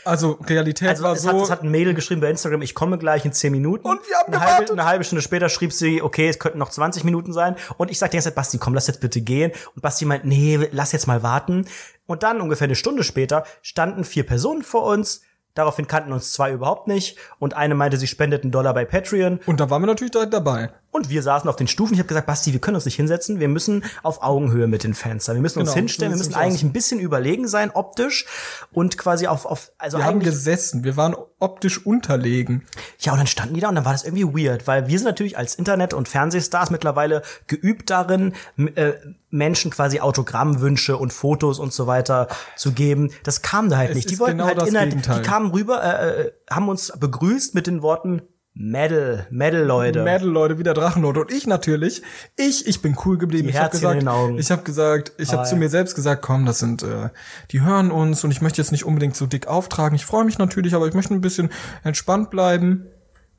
[0.04, 1.30] Also Realität Also war so.
[1.30, 3.88] hat, es hat ein Mädel geschrieben bei Instagram, ich komme gleich in 10 Minuten.
[3.88, 6.70] Und wir haben eine halbe, eine halbe Stunde später schrieb sie, okay, es könnten noch
[6.70, 7.56] 20 Minuten sein.
[7.78, 9.52] Und ich sagte die ganze Zeit, Basti, komm, lass jetzt bitte gehen.
[9.76, 11.68] Und Basti meint, nee, lass jetzt mal warten.
[12.06, 15.22] Und dann ungefähr eine Stunde später standen vier Personen vor uns.
[15.54, 17.18] Daraufhin kannten uns zwei überhaupt nicht.
[17.40, 19.40] Und eine meinte, sie spendet einen Dollar bei Patreon.
[19.46, 20.70] und da waren wir natürlich direkt dabei.
[20.96, 21.94] Und wir saßen auf den Stufen.
[21.94, 23.42] Ich habe gesagt, Basti, wir können uns nicht hinsetzen.
[23.42, 25.36] Wir müssen auf Augenhöhe mit den Fans sein.
[25.36, 26.14] Wir müssen uns Genau, hinstellen.
[26.14, 28.26] Wir müssen eigentlich ein bisschen überlegen sein, optisch.
[28.72, 32.64] Und quasi auf, auf also Wir haben gesessen, wir waren optisch unterlegen.
[33.00, 35.06] ja, und dann standen die da und dann war das irgendwie weird, weil wir sind
[35.06, 38.34] natürlich als Internet- und Fernsehstars mittlerweile geübt darin,
[38.76, 38.94] äh,
[39.30, 43.12] Menschen quasi Autogrammwünsche und Fotos und so weiter zu geben.
[43.24, 44.10] Das kam da halt Es nicht.
[44.12, 45.22] Die wollten genau halt Gegenteil.
[45.22, 48.22] die kamen rüber, äh, äh, haben uns begrüßt mit den Worten
[48.58, 50.04] Medal, Medal, Leute.
[50.04, 51.18] Mädel, Leute, wieder Drachenlord.
[51.18, 52.02] Und ich natürlich,
[52.38, 53.48] ich, ich bin cool geblieben.
[53.48, 54.02] Die ich habe gesagt,
[54.38, 57.10] ich habe gesagt, ich habe zu mir selbst gesagt, komm, das sind, äh,
[57.52, 59.94] die hören uns und ich möchte jetzt nicht unbedingt so dick auftragen.
[59.98, 61.50] Ich freue mich natürlich, aber ich möchte ein bisschen
[61.84, 62.88] entspannt bleiben.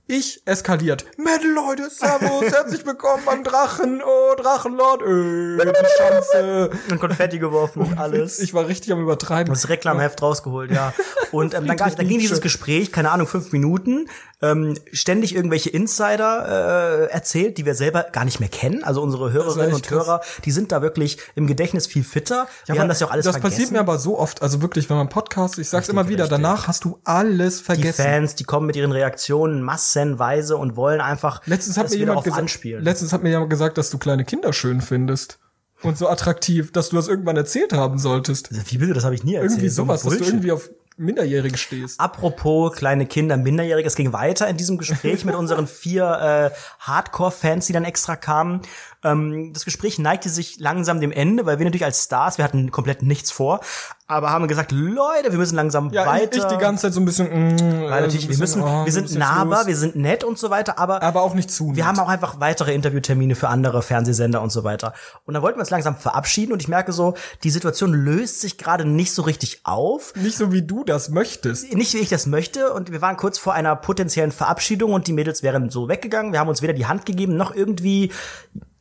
[0.08, 1.04] Ich eskaliert.
[1.16, 6.70] Mädel, Leute, servus, herzlich willkommen beim Drachen, oh, Drachenlord, äh, die Schanze.
[6.92, 8.38] und Konfetti geworfen und alles.
[8.38, 9.52] Ich war richtig am Übertreiben.
[9.52, 10.92] das Reklamheft rausgeholt, ja.
[11.32, 14.08] Und ähm, dann, dann ging dieses Gespräch, keine Ahnung, fünf Minuten,
[14.42, 18.84] ähm, ständig irgendwelche Insider äh, erzählt, die wir selber gar nicht mehr kennen.
[18.84, 20.06] Also unsere Hörerinnen und krass.
[20.06, 22.46] Hörer, die sind da wirklich im Gedächtnis viel fitter.
[22.66, 23.52] wir haben das ja auch alles Das vergessen.
[23.52, 26.40] passiert mir aber so oft, also wirklich, wenn man Podcast, ich sag's immer wieder, richtig.
[26.42, 28.02] danach hast du alles die vergessen.
[28.04, 29.62] Fans, die kommen mit ihren Reaktionen
[29.96, 32.84] massenweise und wollen einfach Letztens hat mir jemand gesagt, anspielen.
[32.84, 35.38] letztens hat mir jemand gesagt, dass du kleine Kinder schön findest
[35.82, 38.48] und so attraktiv, dass du das irgendwann erzählt haben solltest.
[38.70, 39.52] Wie bitte, das habe ich nie erzählt.
[39.52, 42.00] Irgendwie So sowas, dass du irgendwie auf Minderjährige stehst.
[42.00, 47.66] Apropos kleine Kinder, Minderjährige, es ging weiter in diesem Gespräch mit unseren vier äh, Hardcore-Fans,
[47.66, 48.62] die dann extra kamen.
[49.04, 52.70] Ähm, das Gespräch neigte sich langsam dem Ende, weil wir natürlich als Stars, wir hatten
[52.70, 53.60] komplett nichts vor,
[54.08, 56.36] aber haben gesagt, Leute, wir müssen langsam Ja, weiter.
[56.36, 57.58] ich die ganze Zeit so ein bisschen, mm,
[57.90, 59.66] weil äh, natürlich, so ein wir bisschen, müssen, oh, wir sind bisschen nahbar, Fluss.
[59.66, 61.74] wir sind nett und so weiter, aber aber auch nicht zu.
[61.76, 64.92] wir haben auch einfach weitere Interviewtermine für andere Fernsehsender und so weiter.
[65.24, 68.58] Und dann wollten wir uns langsam verabschieden und ich merke so, die Situation löst sich
[68.58, 70.14] gerade nicht so richtig auf.
[70.14, 71.74] nicht so wie du das möchtest.
[71.74, 75.12] Nicht wie ich das möchte und wir waren kurz vor einer potenziellen Verabschiedung und die
[75.12, 76.32] Mädels wären so weggegangen.
[76.32, 78.12] Wir haben uns weder die Hand gegeben noch irgendwie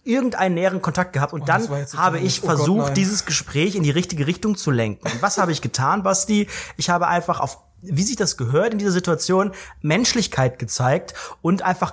[0.05, 2.93] irgendeinen näheren Kontakt gehabt und das dann so habe ich Oh Gott, versucht, nein.
[2.93, 5.05] dieses Gespräch in die richtige Richtung zu lenken.
[5.07, 6.47] Und was habe ich getan, Basti?
[6.77, 11.91] Ich habe einfach auf wie sich das gehört in dieser Situation Menschlichkeit gezeigt und einfach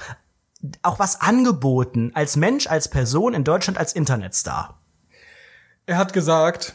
[0.83, 4.79] auch was angeboten als Mensch, als Person in Deutschland als Internetstar.
[5.87, 6.75] Er hat gesagt,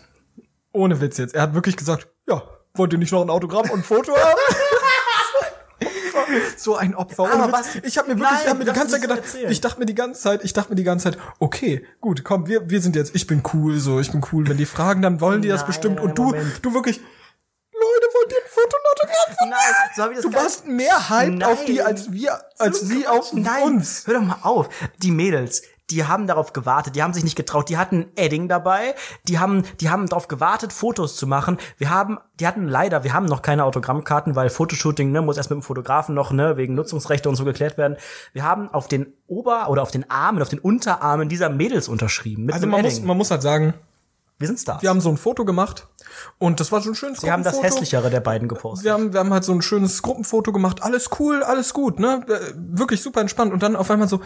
[0.72, 2.44] ohne Witz jetzt, er hat wirklich gesagt, ja,
[2.76, 4.40] wollt ihr nicht noch ein Autogramm und ein Foto haben?
[6.58, 7.24] so ein Opfer.
[7.24, 9.20] Ohne Aber was- Ich habe mir wirklich, Nein, ich hab mir die ganze Zeit gedacht,
[9.20, 9.52] erzählen.
[9.52, 12.48] ich dachte mir die ganze Zeit, ich dachte mir die ganze Zeit, okay, gut, komm,
[12.48, 14.48] wir, wir sind jetzt, ich bin cool, so, ich bin cool.
[14.48, 16.00] Wenn die fragen, dann wollen die das Nein, bestimmt.
[16.00, 16.60] Und du, Moment.
[16.62, 21.10] du wirklich, Leute, wollt ihr ein Foto und Autogramm von Nein, so Du warst mehr
[21.10, 21.86] hyped auf die Nein.
[21.86, 24.08] als wir, als sie auf Nein, uns.
[24.08, 24.70] hör doch mal auf.
[25.04, 28.48] Die Mädels, die haben darauf gewartet, die haben sich nicht getraut, die hatten ein Edding
[28.50, 28.94] dabei,
[29.28, 31.58] die haben, die haben darauf gewartet, Fotos zu machen.
[31.78, 35.50] Wir haben, die hatten leider, wir haben noch keine Autogrammkarten, weil Fotoshooting, ne, muss erst
[35.50, 37.98] mit dem Fotografen noch, ne, wegen Nutzungsrechte und so geklärt werden.
[38.34, 42.46] Wir haben auf den Ober- oder auf den Armen, auf den Unterarmen dieser Mädels unterschrieben.
[42.46, 43.08] Mit Also man muss, Edding.
[43.08, 43.74] man muss halt sagen,
[44.40, 44.84] wir sind Stars.
[44.84, 45.88] wir haben so ein Foto gemacht
[46.38, 48.86] und das war so ein schönes Wir haben das hässlichere der beiden gepostet.
[48.86, 50.84] Wir haben, wir haben halt so ein schönes Gruppenfoto gemacht.
[50.84, 52.24] Alles cool, alles gut, ne?
[52.28, 53.52] Äh, Wirklich super entspannt.
[53.54, 54.22] Und dann auf einmal so,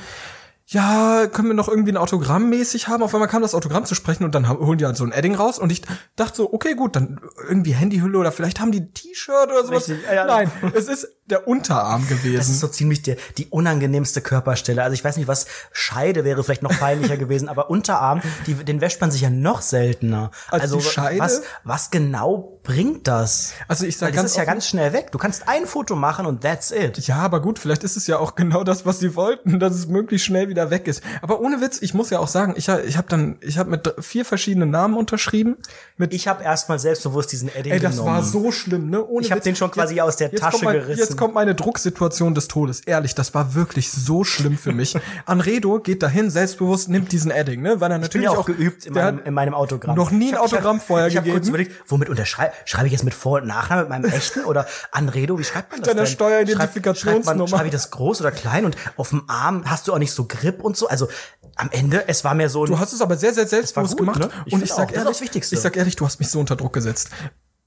[0.71, 3.03] ja, können wir noch irgendwie ein Autogramm mäßig haben?
[3.03, 5.12] Auf einmal kam das Autogramm zu sprechen und dann haben, holen die halt so ein
[5.12, 5.81] Edding raus und ich
[6.15, 9.89] dachte so, okay, gut, dann irgendwie Handyhülle oder vielleicht haben die ein T-Shirt oder sowas.
[9.89, 10.25] Richtig, ja, ja.
[10.25, 12.54] Nein, es ist der Unterarm Das ist gewesen.
[12.56, 14.84] so ziemlich der, die unangenehmste Körperstelle.
[14.84, 18.82] Also ich weiß nicht, was Scheide wäre vielleicht noch peinlicher gewesen, aber Unterarm, die, den
[18.82, 20.32] wäscht man sich ja noch seltener.
[20.50, 21.20] Als also die Scheide?
[21.20, 23.54] was, was genau bringt das?
[23.67, 25.12] Also ich sag Weil das ganz ist ja ganz schnell weg.
[25.12, 27.00] Du kannst ein Foto machen und that's it.
[27.08, 29.88] Ja, aber gut, vielleicht ist es ja auch genau das, was sie wollten, dass es
[29.88, 31.02] möglichst schnell wieder weg ist.
[31.22, 33.94] Aber ohne Witz, ich muss ja auch sagen, ich, ich habe dann, ich habe mit
[34.00, 35.58] vier verschiedenen Namen unterschrieben.
[35.98, 38.15] Mit, Ich habe erstmal selbstbewusst diesen Edding ey, das genommen.
[38.15, 39.04] war so schlimm, ne?
[39.06, 39.46] Ohne Ich hab Witz.
[39.46, 41.00] den schon quasi aus der jetzt Tasche mein, gerissen.
[41.00, 42.81] Jetzt kommt meine Drucksituation des Todes.
[42.81, 44.97] Ehrlich, das war wirklich so schlimm für mich.
[45.25, 47.79] Anredo geht dahin, selbstbewusst, nimmt diesen Edding, ne?
[47.79, 49.95] Weil er natürlich ja auch, auch geübt in meinem, in meinem Autogramm.
[49.95, 51.49] noch nie ein Ich hab- ich Autogramm hab, vorher ich hab kurz gegeben.
[51.49, 55.38] überlegt, womit unterschreibe schreibe ich jetzt mit Vor- und Nachnamen, mit meinem echten oder Anredo?
[55.39, 56.05] Wie schreibt man das Deiner?
[56.05, 57.23] Steueridentifikationsnummer.
[57.23, 58.65] Schreibt man- Schreibe ich das groß oder klein?
[58.65, 60.88] Und auf dem Arm hast du auch nicht so Grip und so.
[60.88, 61.07] Also
[61.55, 63.99] am Ende, es war mir so ein Du hast es aber sehr, sehr selbstbewusst gut,
[63.99, 64.19] gemacht.
[64.19, 64.29] ne?
[64.45, 65.55] Ich Und ich sag das ist auch ehrlich, das Wichtigste.
[65.55, 67.10] ich sag ehrlich, du hast mich so unter Druck gesetzt.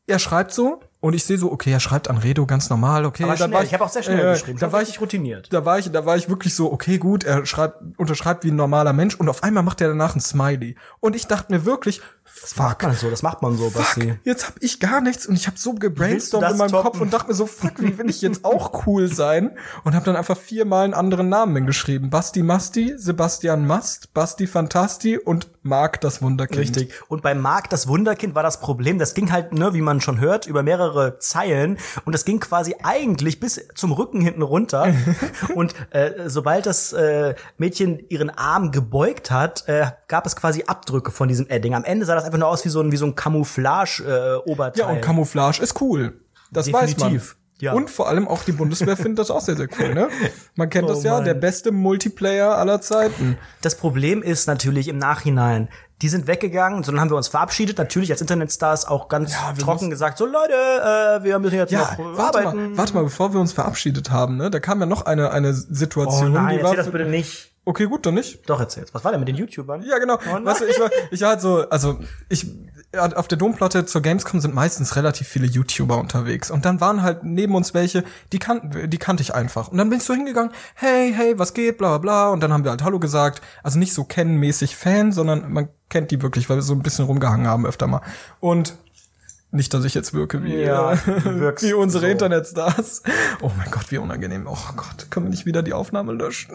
[0.07, 3.25] Er schreibt so und ich sehe so, okay, er schreibt Anredo ganz normal, okay.
[3.25, 4.59] Aber da schnell, ich habe auch sehr schnell äh, geschrieben.
[4.59, 5.53] Da war ich routiniert.
[5.53, 8.57] da war ich, da war ich wirklich so, okay, gut, er schreibt, unterschreibt wie ein
[8.57, 10.77] normaler Mensch und auf einmal macht er danach ein Smiley.
[11.01, 12.01] Und ich dachte mir wirklich,
[12.41, 14.15] Das macht man so, das macht man so, fuck, Basti.
[14.25, 16.85] jetzt hab ich gar nichts und ich habe so gebrainstormt in meinem toppen?
[16.85, 19.57] Kopf und dachte mir so, fuck, wie will ich jetzt auch cool sein?
[19.85, 22.11] Und habe dann einfach viermal einen anderen Namen hingeschrieben.
[22.11, 26.61] Basti Masti, Sebastian Mast, Basti Fantasti und Marc das Wunderkind.
[26.61, 26.95] Richtig.
[27.09, 30.21] Und bei Marc das Wunderkind war das Problem, das ging halt, ne, wie man schon
[30.21, 34.95] hört, über mehrere Zeilen und das ging quasi eigentlich bis zum Rücken hinten runter.
[35.55, 41.11] und äh, sobald das äh, Mädchen ihren Arm gebeugt hat, äh, gab es quasi Abdrücke
[41.11, 41.75] von diesem Edding.
[41.75, 44.81] Am Ende sah das einfach nur aus wie so ein wie so ein Camouflage-Oberteil.
[44.81, 46.21] Ja, und Camouflage ist cool.
[46.51, 47.11] Das weiß man.
[47.13, 47.37] Definitiv.
[47.61, 47.73] Ja.
[47.73, 50.09] Und vor allem auch die Bundeswehr findet das auch sehr, sehr cool, ne?
[50.57, 51.25] Man kennt Oh das ja, Mann.
[51.25, 53.39] der beste Multiplayer aller Zeiten.
[53.63, 55.69] Das Problem ist natürlich im Nachhinein,
[56.03, 59.63] die sind weggegangen, so dann haben wir uns verabschiedet, natürlich als Internetstars auch ganz wir
[59.65, 62.71] trocken gesagt, so Leute, äh, wir müssen jetzt Ja, noch äh, warte arbeiten.
[62.73, 64.51] mal, warte mal, bevor wir uns verabschiedet haben, ne?
[64.51, 66.75] Da kam ja noch eine, eine Oh Situation, nein, die war.
[66.75, 67.54] das bitte nicht.
[67.67, 68.49] Okay, gut, dann nicht.
[68.49, 68.93] Doch, erzähl's.
[68.93, 69.83] Was war denn mit den YouTubern?
[69.83, 70.19] Ja, genau.
[70.31, 71.99] Oh weißt du, ich war, ich war halt so, also
[72.29, 72.47] ich
[72.97, 77.25] auf der Domplatte zur Gamescom sind meistens relativ viele YouTuber unterwegs und dann waren halt
[77.25, 79.69] neben uns welche, die kannten, die kannte ich einfach.
[79.69, 82.29] Und dann bin ich so hingegangen, hey, hey, was geht, bla bla bla.
[82.31, 83.43] Und dann haben wir halt Hallo gesagt.
[83.63, 87.07] Also nicht so kennenmäßig Fan, sondern man kennt die wirklich, weil wir so ein bisschen
[87.07, 88.03] rumgehangen haben öfter mal.
[88.41, 88.77] Und
[89.55, 90.99] nicht, dass ich jetzt wirke wie, Ja, äh,
[91.63, 92.11] wie unsere so.
[92.11, 93.03] Internetstars.
[93.41, 94.47] Oh mein Gott, wie unangenehm.
[94.47, 96.55] Oh Gott, können wir nicht wieder die Aufnahme löschen?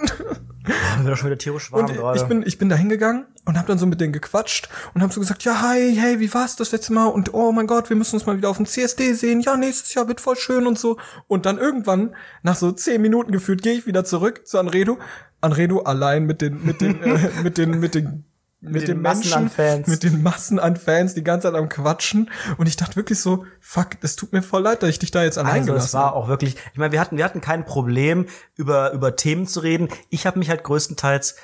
[1.01, 2.19] Wir doch schon wieder tierisch warm Und gerade.
[2.19, 5.11] ich bin, ich bin da hingegangen und habe dann so mit denen gequatscht und habe
[5.11, 7.07] so gesagt, ja, hi, hey, wie war's das letzte Mal?
[7.07, 9.41] Und oh mein Gott, wir müssen uns mal wieder auf dem CSD sehen.
[9.41, 10.97] Ja, nächstes Jahr wird voll schön und so.
[11.27, 14.99] Und dann irgendwann, nach so zehn Minuten gefühlt, gehe ich wieder zurück zu Anredo.
[15.41, 18.25] Anredo allein mit den, mit den, äh, mit den, mit den
[18.61, 19.87] mit, den den Massen Menschen, an Fans.
[19.87, 22.29] mit den Massen an Fans, die ganze Zeit am Quatschen.
[22.57, 25.23] Und ich dachte wirklich so, fuck, es tut mir voll leid, dass ich dich da
[25.23, 26.15] jetzt allein also es gelassen war habe.
[26.15, 29.87] auch wirklich, ich meine, wir hatten, wir hatten kein Problem, über, über Themen zu reden.
[30.09, 31.35] Ich habe mich halt größtenteils,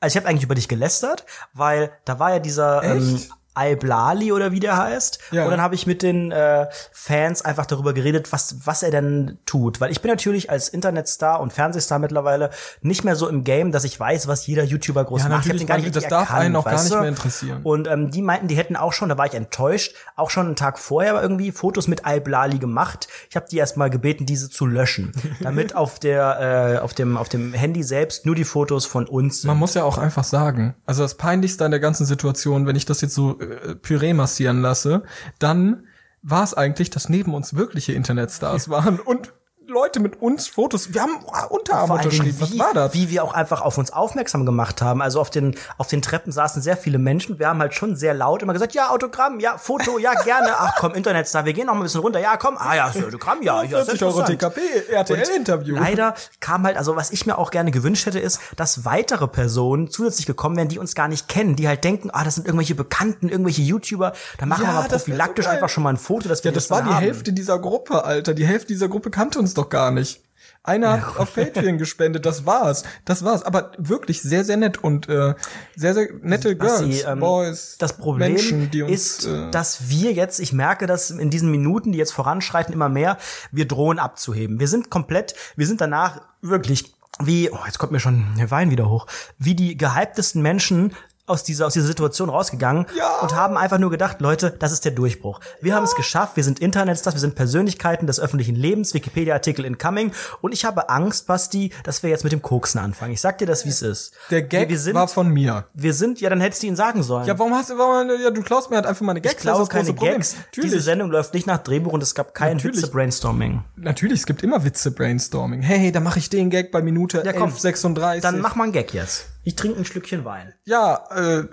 [0.00, 3.30] also ich habe eigentlich über dich gelästert, weil da war ja dieser ähm, Echt?
[3.54, 5.18] Al-Blali oder wie der heißt.
[5.32, 5.44] Ja.
[5.44, 9.38] Und dann habe ich mit den äh, Fans einfach darüber geredet, was, was er denn
[9.46, 9.80] tut.
[9.80, 12.50] Weil ich bin natürlich als Internetstar und Fernsehstar mittlerweile
[12.82, 15.46] nicht mehr so im Game, dass ich weiß, was jeder YouTuber groß Ja, macht.
[15.46, 17.60] Ich hab den gar nicht das darf erkannt, einen auch gar nicht mehr interessieren.
[17.64, 20.56] Und ähm, die meinten, die hätten auch schon, da war ich enttäuscht, auch schon einen
[20.56, 23.08] Tag vorher irgendwie Fotos mit Al-Blali gemacht.
[23.28, 27.28] Ich habe die erstmal gebeten, diese zu löschen, damit auf der äh, auf dem auf
[27.28, 29.48] dem Handy selbst nur die Fotos von uns sind.
[29.48, 32.84] Man muss ja auch einfach sagen, also das Peinlichste an der ganzen Situation, wenn ich
[32.84, 33.47] das jetzt so äh,
[33.82, 35.02] Püree massieren lasse,
[35.38, 35.86] dann
[36.22, 39.32] war es eigentlich, dass neben uns wirkliche Internetstars waren und
[39.68, 40.94] Leute mit uns Fotos.
[40.94, 41.16] Wir haben
[41.50, 42.36] Unterarm unterschrieben.
[42.40, 42.94] Was wie, war das?
[42.94, 45.02] Wie wir auch einfach auf uns aufmerksam gemacht haben.
[45.02, 47.38] Also auf den, auf den Treppen saßen sehr viele Menschen.
[47.38, 50.54] Wir haben halt schon sehr laut immer gesagt, ja, Autogramm, ja, Foto, ja, gerne.
[50.56, 52.18] Ach komm, Internetstar, wir gehen noch mal ein bisschen runter.
[52.18, 52.56] Ja, komm.
[52.56, 53.62] Ah ja, das Autogramm, ja.
[53.62, 55.76] ja 40 Euro TKP, RTL-Interview.
[55.76, 59.90] Leider kam halt, also was ich mir auch gerne gewünscht hätte, ist, dass weitere Personen
[59.90, 62.74] zusätzlich gekommen wären, die uns gar nicht kennen, die halt denken, ah, das sind irgendwelche
[62.74, 64.14] Bekannten, irgendwelche YouTuber.
[64.38, 66.54] Da machen ja, wir mal prophylaktisch so einfach schon mal ein Foto, dass wir ja,
[66.54, 67.02] das, das war die haben.
[67.02, 68.32] Hälfte dieser Gruppe, Alter.
[68.32, 70.22] Die Hälfte dieser Gruppe kannte uns doch gar nicht.
[70.68, 72.82] Einer hat auf Patreon gespendet, das war's.
[73.06, 73.42] Das war's.
[73.42, 75.34] Aber wirklich sehr, sehr nett und äh,
[75.74, 79.88] sehr, sehr nette Girls, Sie, ähm, Boys, das Problem Menschen, die uns, ist, äh, dass
[79.88, 83.16] wir jetzt, ich merke das in diesen Minuten, die jetzt voranschreiten, immer mehr,
[83.50, 84.60] wir drohen abzuheben.
[84.60, 88.70] Wir sind komplett, wir sind danach wirklich wie, oh, jetzt kommt mir schon der Wein
[88.70, 89.06] wieder hoch,
[89.38, 90.94] wie die gehyptesten Menschen
[91.28, 93.20] aus dieser, aus dieser Situation rausgegangen ja.
[93.20, 95.40] und haben einfach nur gedacht, Leute, das ist der Durchbruch.
[95.60, 95.76] Wir ja.
[95.76, 100.52] haben es geschafft, wir sind Internetstars, wir sind Persönlichkeiten des öffentlichen Lebens, Wikipedia-Artikel incoming und
[100.52, 103.12] ich habe Angst, Basti, dass wir jetzt mit dem Koksen anfangen.
[103.12, 104.14] Ich sag dir das, wie es ist.
[104.30, 105.66] Der Gag wir sind, war von mir.
[105.74, 107.26] Wir sind, ja, dann hättest du ihn sagen sollen.
[107.26, 109.34] Ja, warum hast du, warum, ja, du klaust mir halt einfach meine Gags.
[109.34, 110.36] Ich klaue keine Gags.
[110.36, 110.70] Natürlich.
[110.70, 113.64] Diese Sendung läuft nicht nach Drehbuch und es gab kein Witze-Brainstorming.
[113.76, 115.62] Natürlich, es gibt immer Witze-Brainstorming.
[115.62, 118.20] Hey, hey, da mache ich den Gag bei Minute ja, 11.36.
[118.20, 119.26] Dann mach mal einen Gag jetzt.
[119.48, 120.52] Ich trinke ein Schlückchen Wein.
[120.66, 121.48] Ja, äh,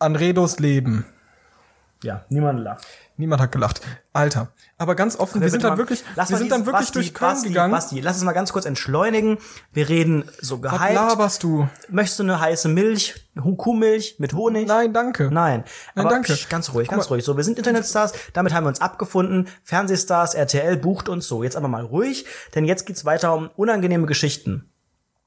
[0.00, 1.04] Anredos Leben.
[2.02, 2.84] Ja, niemand lacht.
[3.16, 3.80] Niemand hat gelacht.
[4.12, 4.48] Alter.
[4.76, 7.48] Aber ganz offen, wir, sind dann wirklich, wir sind dann wirklich Basti, durch Köln Basti,
[7.50, 7.70] gegangen.
[7.70, 9.38] Basti, lass es mal ganz kurz entschleunigen.
[9.72, 10.80] Wir reden so gehypt.
[10.80, 11.68] Was laberst du?
[11.88, 13.28] Möchtest du eine heiße Milch?
[13.56, 14.66] Kuhmilch mit Honig?
[14.66, 15.30] Nein, danke.
[15.30, 15.62] Nein.
[15.94, 16.32] Nein, Aber danke.
[16.32, 17.24] Psch, ganz ruhig, ganz ruhig.
[17.24, 19.46] So, wir sind Internetstars, damit haben wir uns abgefunden.
[19.62, 21.44] Fernsehstars, RTL bucht uns so.
[21.44, 24.72] Jetzt aber mal ruhig, denn jetzt geht's weiter um unangenehme Geschichten.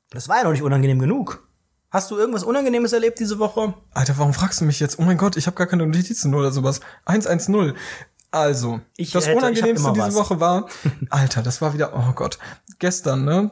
[0.10, 1.48] Das war ja noch nicht unangenehm genug.
[1.92, 3.74] Hast du irgendwas Unangenehmes erlebt diese Woche?
[3.94, 4.98] Alter, warum fragst du mich jetzt?
[4.98, 6.80] Oh mein Gott, ich habe gar keine Notizen oder sowas.
[7.04, 7.74] 110.
[8.32, 10.16] Also, ich das hätte, Unangenehmste diese was.
[10.16, 10.68] Woche war,
[11.10, 12.40] Alter, das war wieder, oh Gott,
[12.80, 13.52] gestern, ne?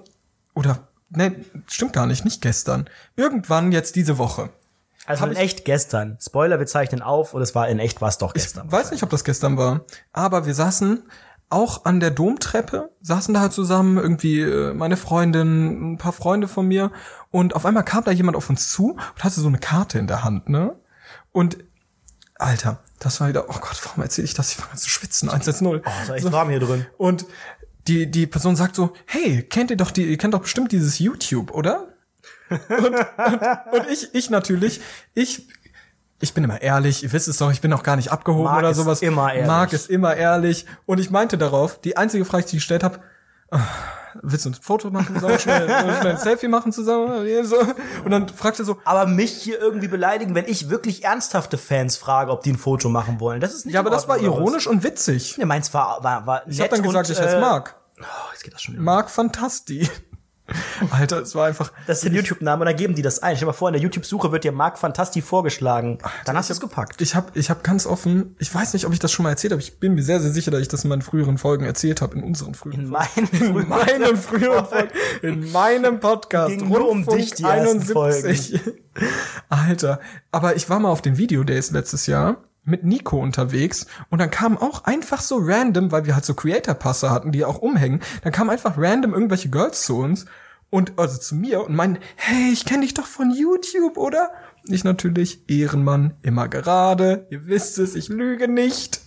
[0.55, 1.35] Oder, ne,
[1.67, 2.89] stimmt gar nicht, nicht gestern.
[3.17, 4.51] Irgendwann jetzt diese Woche.
[5.05, 6.17] Also in echt gestern.
[6.21, 8.67] Spoiler, wir zeichnen auf und es war in echt was doch gestern.
[8.67, 9.81] Ich weiß nicht, ob das gestern war,
[10.13, 11.03] aber wir saßen
[11.49, 16.47] auch an der Domtreppe, saßen da halt zusammen, irgendwie äh, meine Freundin, ein paar Freunde
[16.47, 16.91] von mir
[17.31, 20.07] und auf einmal kam da jemand auf uns zu und hatte so eine Karte in
[20.07, 20.75] der Hand, ne?
[21.31, 21.57] Und
[22.35, 24.51] Alter, das war wieder, oh Gott, warum erzähle ich das?
[24.51, 25.67] Ich fange an zu schwitzen, 110.
[25.67, 26.31] Oh, ist echt so.
[26.31, 26.85] warm hier drin.
[26.97, 27.25] Und
[27.87, 30.99] die, die Person sagt so, hey, kennt ihr doch die, ihr kennt doch bestimmt dieses
[30.99, 31.93] YouTube, oder?
[32.49, 34.81] und, und, und ich, ich natürlich,
[35.13, 35.47] ich
[36.21, 38.59] ich bin immer ehrlich, ihr wisst es doch, ich bin auch gar nicht abgehoben Mark
[38.59, 39.01] oder sowas.
[39.01, 39.47] Ist immer ehrlich.
[39.47, 40.65] Marc ist immer ehrlich.
[40.85, 42.99] Und ich meinte darauf, die einzige Frage, die ich gestellt habe,
[43.51, 43.57] oh,
[44.21, 47.25] willst du ein Foto machen zusammen, schnell, schnell ein Selfie machen zusammen?
[48.03, 48.77] Und dann fragte er so.
[48.83, 52.89] Aber mich hier irgendwie beleidigen, wenn ich wirklich ernsthafte Fans frage, ob die ein Foto
[52.89, 53.39] machen wollen.
[53.39, 55.37] Das ist nicht Ja, aber das war ironisch und witzig.
[55.37, 57.75] Ne, meins war, war, war Ich hab dann gesagt, und, ich heiße Marc.
[58.01, 58.03] Oh,
[58.33, 58.83] jetzt geht das schon wieder.
[58.83, 59.89] Marc Fantasti.
[60.91, 61.71] Alter, es war einfach.
[61.87, 63.35] Das ist der YouTube-Name und dann geben die das ein.
[63.35, 65.99] Stell dir mal vor, in der YouTube-Suche wird dir Mark Fantasti vorgeschlagen.
[66.01, 67.01] Alter, dann hast du es gepackt.
[67.01, 69.51] Ich habe ich hab ganz offen, ich weiß nicht, ob ich das schon mal erzählt
[69.53, 69.61] habe.
[69.61, 72.17] Ich bin mir sehr, sehr sicher, dass ich das in meinen früheren Folgen erzählt habe,
[72.17, 73.29] in unseren früheren in Folgen.
[73.31, 74.89] In meinen früheren Folgen.
[75.21, 76.57] In meinem Podcast.
[76.57, 78.59] Ging nur um dich, die 71.
[79.49, 79.99] Alter.
[80.31, 84.31] Aber ich war mal auf den Video Days letztes Jahr mit Nico unterwegs und dann
[84.31, 88.31] kamen auch einfach so random, weil wir halt so Creator-Passe hatten, die auch umhängen, dann
[88.31, 90.25] kamen einfach random irgendwelche Girls zu uns
[90.69, 94.31] und also zu mir und meinen, hey, ich kenne dich doch von YouTube, oder?
[94.65, 99.01] Ich natürlich, Ehrenmann, immer gerade, ihr wisst es, ich lüge nicht.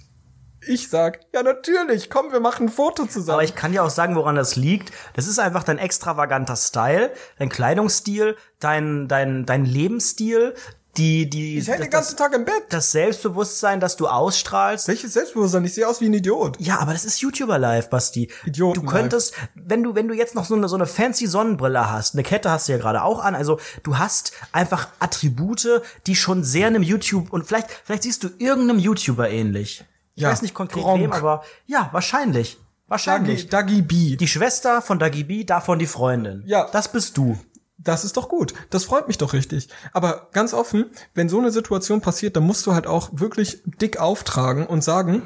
[0.65, 3.35] Ich sag, ja natürlich, komm, wir machen ein Foto zusammen.
[3.35, 4.93] Aber ich kann dir auch sagen, woran das liegt.
[5.15, 10.55] Das ist einfach dein extravaganter Style, dein Kleidungsstil, dein, dein, dein Lebensstil,
[10.98, 12.64] die, die, ich hänge den ganzen Tag im Bett.
[12.68, 14.88] Das Selbstbewusstsein, das du ausstrahlst.
[14.88, 15.64] Welches Selbstbewusstsein?
[15.64, 16.61] Ich sehe aus wie ein Idiot.
[16.61, 18.31] Ja, aber das ist YouTuber-Life, Basti.
[18.44, 21.90] Idioten Du könntest, wenn du, wenn du jetzt noch so eine, so eine fancy Sonnenbrille
[21.90, 26.14] hast, eine Kette hast du ja gerade auch an, also du hast einfach Attribute, die
[26.14, 29.85] schon sehr einem YouTube, und vielleicht, vielleicht siehst du irgendeinem YouTuber ähnlich.
[30.14, 31.02] Ich ja, weiß nicht konkret Gronk.
[31.02, 32.59] wem, aber ja, wahrscheinlich.
[32.88, 33.48] Wahrscheinlich.
[33.48, 34.16] Dagi, Dagi B.
[34.16, 36.42] Die Schwester von Dagi B, davon die Freundin.
[36.44, 36.68] Ja.
[36.70, 37.38] Das bist du.
[37.85, 38.55] Das ist doch gut.
[38.71, 39.68] Das freut mich doch richtig.
[39.92, 43.99] Aber ganz offen, wenn so eine Situation passiert, dann musst du halt auch wirklich dick
[43.99, 45.23] auftragen und sagen,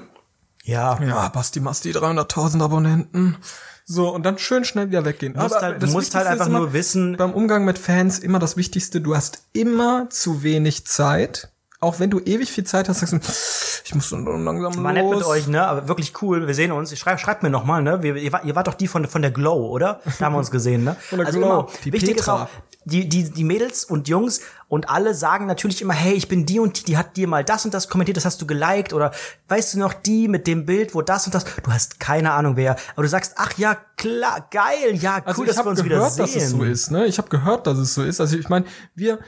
[0.64, 3.37] ja, ja, Basti Masti 300.000 Abonnenten.
[3.85, 5.35] So, und dann schön schnell wieder weggehen.
[5.35, 7.16] Du musst Aber halt, du musst halt einfach nur wissen.
[7.16, 11.53] Beim Umgang mit Fans immer das Wichtigste, du hast immer zu wenig Zeit
[11.87, 13.18] auch wenn du ewig viel Zeit hast, sagst du,
[13.85, 15.27] ich muss langsam War nett mit los.
[15.27, 15.66] euch, ne?
[15.66, 16.46] Aber wirklich cool.
[16.46, 16.96] Wir sehen uns.
[16.99, 18.03] Schreibt, schreibt mir noch mal, ne?
[18.03, 20.01] Wir, ihr, wart, ihr wart doch die von, von der Glow, oder?
[20.18, 20.96] Da haben wir uns gesehen, ne?
[21.01, 21.49] Von der also Glow.
[21.61, 22.42] immer, Die wichtig ist Petra.
[22.44, 22.49] auch,
[22.85, 26.61] die, die, die Mädels und Jungs und alle sagen natürlich immer, hey, ich bin die
[26.61, 29.11] und die, die hat dir mal das und das kommentiert, das hast du geliked oder
[29.49, 32.55] weißt du noch die mit dem Bild, wo das und das, du hast keine Ahnung
[32.57, 35.70] wer, aber du sagst, ach ja, klar, geil, ja, cool, Also dass ich habe wir
[35.72, 36.35] uns gehört, wieder sehen.
[36.35, 36.90] dass es so ist.
[36.92, 37.07] Ne?
[37.07, 38.20] Ich habe gehört, dass es so ist.
[38.20, 39.18] Also ich meine, wir,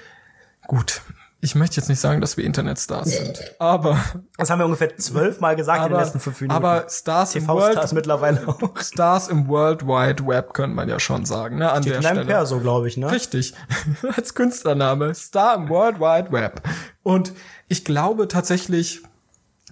[0.68, 1.02] gut,
[1.40, 3.96] ich möchte jetzt nicht sagen, dass wir Internetstars sind, aber
[4.36, 6.56] Das haben wir ungefähr zwölfmal gesagt in den aber, letzten fünf Minuten.
[6.56, 8.76] aber Stars im TV-Stars World, mittlerweile auch.
[8.80, 11.70] Stars im World Wide Web könnte man ja schon sagen, ne?
[11.70, 12.24] An der In Stelle.
[12.24, 13.10] Perso, glaube ich, ne?
[13.12, 13.54] Richtig.
[14.16, 15.14] Als Künstlername.
[15.14, 16.62] Star im World Wide Web.
[17.04, 17.32] Und
[17.68, 19.02] ich glaube tatsächlich,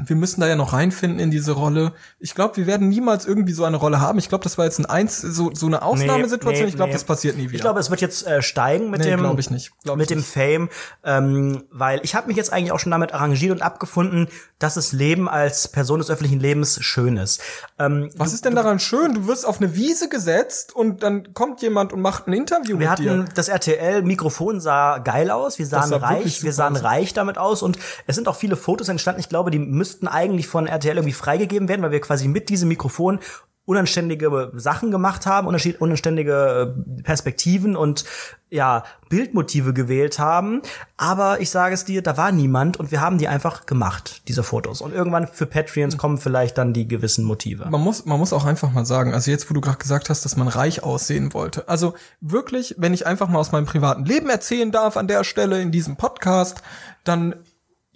[0.04, 1.92] wir müssen da ja noch reinfinden in diese Rolle.
[2.18, 4.18] Ich glaube, wir werden niemals irgendwie so eine Rolle haben.
[4.18, 6.64] Ich glaube, das war jetzt ein Eins, so, so eine Ausnahmesituation.
[6.64, 6.94] Nee, ich glaube, nee.
[6.94, 7.54] das passiert nie wieder.
[7.54, 9.72] Ich glaube, es wird jetzt äh, steigen mit Nee, dem, glaub ich nicht.
[9.84, 10.28] Glaub mit ich dem nicht.
[10.28, 10.68] Fame,
[11.02, 14.28] ähm, weil ich habe mich jetzt eigentlich auch schon damit arrangiert und abgefunden,
[14.58, 17.40] dass das Leben als Person des öffentlichen Lebens schön ist.
[17.78, 19.14] Ähm, Was ist denn daran schön?
[19.14, 22.90] Du wirst auf eine Wiese gesetzt und dann kommt jemand und macht ein Interview wir
[22.90, 23.10] mit dir.
[23.12, 26.84] hatten das RTL-Mikrofon sah geil aus, wir sahen sah reich, wir sahen aus.
[26.84, 29.20] reich damit aus und es sind auch viele Fotos entstanden.
[29.20, 32.68] Ich glaube, die müssten eigentlich von RTL irgendwie freigegeben werden, weil wir quasi mit diesem
[32.68, 33.20] Mikrofon
[33.66, 38.04] unanständige Sachen gemacht haben, unanständige- äh, Perspektiven und
[38.48, 40.62] ja, Bildmotive gewählt haben.
[40.96, 44.42] Aber ich sage es dir, da war niemand und wir haben die einfach gemacht, diese
[44.44, 44.80] Fotos.
[44.80, 47.66] Und irgendwann für Patreons kommen vielleicht dann die gewissen Motive.
[47.70, 50.24] Man muss, man muss auch einfach mal sagen, also jetzt, wo du gerade gesagt hast,
[50.24, 51.68] dass man reich aussehen wollte.
[51.68, 55.60] Also wirklich, wenn ich einfach mal aus meinem privaten Leben erzählen darf an der Stelle
[55.60, 56.62] in diesem Podcast,
[57.02, 57.34] dann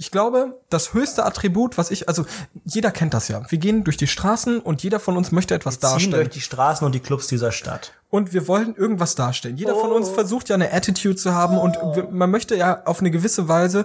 [0.01, 2.25] ich glaube, das höchste Attribut, was ich, also
[2.65, 3.43] jeder kennt das ja.
[3.51, 6.13] Wir gehen durch die Straßen und jeder von uns möchte etwas Ziehen darstellen.
[6.15, 7.93] durch die Straßen und die Clubs dieser Stadt.
[8.09, 9.59] Und wir wollen irgendwas darstellen.
[9.59, 9.95] Jeder von Oh.
[9.97, 13.47] uns versucht ja eine Attitude zu haben und wir, man möchte ja auf eine gewisse
[13.49, 13.85] Weise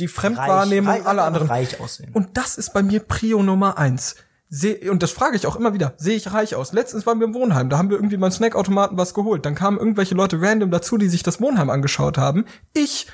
[0.00, 1.46] die Fremdwahrnehmung reich, aller anderen.
[1.46, 2.10] reich aussehen.
[2.12, 4.16] Und das ist bei mir Prio Nummer eins.
[4.54, 6.72] Seh, und das frage ich auch immer wieder, sehe ich reich aus?
[6.72, 9.46] Letztens waren wir im Wohnheim, da haben wir irgendwie beim Snackautomaten was geholt.
[9.46, 12.44] Dann kamen irgendwelche Leute random dazu, die sich das Wohnheim angeschaut haben.
[12.74, 13.12] Ich, wir-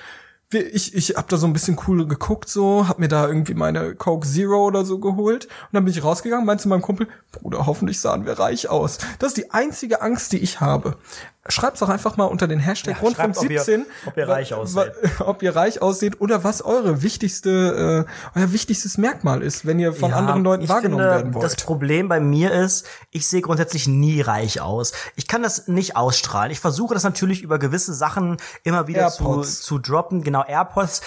[0.52, 3.94] ich, ich hab da so ein bisschen cool geguckt, so, hab mir da irgendwie meine
[3.94, 5.44] Coke Zero oder so geholt.
[5.44, 8.98] Und dann bin ich rausgegangen, meinte zu meinem Kumpel, Bruder, hoffentlich sahen wir reich aus.
[9.18, 10.96] Das ist die einzige Angst, die ich habe.
[11.46, 14.28] Schreibt's doch einfach mal unter den Hashtag Ja, Rundfunk schreibt, ob ihr- 17, ob ihr
[14.28, 14.92] reich ausseht.
[15.20, 19.92] ob ihr reich aussieht oder was eure wichtigste, äh, euer wichtigstes Merkmal ist, wenn ihr
[19.94, 21.44] von Ja, anderen Leuten wahrgenommen finde, werden wollt.
[21.44, 24.92] Das Problem bei mir ist, ich sehe grundsätzlich nie reich aus.
[25.16, 26.50] Ich kann das nicht ausstrahlen.
[26.50, 30.22] Ich versuche das natürlich über gewisse Sachen immer wieder zu, zu droppen.
[30.22, 31.00] Genau, AirPods.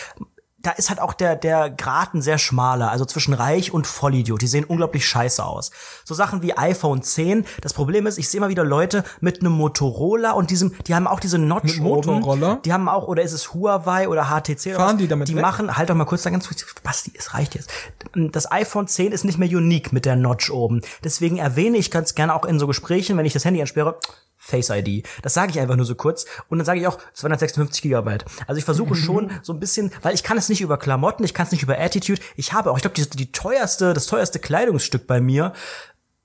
[0.62, 4.42] Da ist halt auch der, der Grad ein sehr schmaler, also zwischen reich und Vollidiot.
[4.42, 5.72] Die sehen unglaublich scheiße aus.
[6.06, 7.46] So Sachen wie iPhone 10.
[7.62, 11.08] Das Problem ist, ich sehe immer wieder Leute mit einem Motorola und diesem, die haben
[11.08, 12.14] auch diese Notch Mit oben.
[12.16, 12.60] Motorola?
[12.64, 14.98] Die haben auch, oder ist es Huawei oder HTC oder Fahren was?
[14.98, 15.42] die damit Die weg?
[15.42, 17.70] machen, halt doch mal kurz da ganz kurz, Basti, es reicht jetzt.
[18.14, 20.82] Das iPhone 10 ist nicht mehr unique mit der Notch oben.
[21.04, 23.98] Deswegen erwähne ich ganz gerne auch in so Gesprächen, wenn ich das Handy entsperre,
[24.44, 25.08] Face ID.
[25.22, 26.26] Das sage ich einfach nur so kurz.
[26.50, 28.26] Und dann sage ich auch 256 Gigabyte.
[28.48, 31.36] Also ich versuche schon so ein bisschen, weil ich kann es nicht über Klamotten, ich
[31.36, 32.20] kann es nicht über Attitude.
[32.36, 35.54] Ich habe auch, ich glaube, die, die teuerste, das teuerste Kleidungsstück bei mir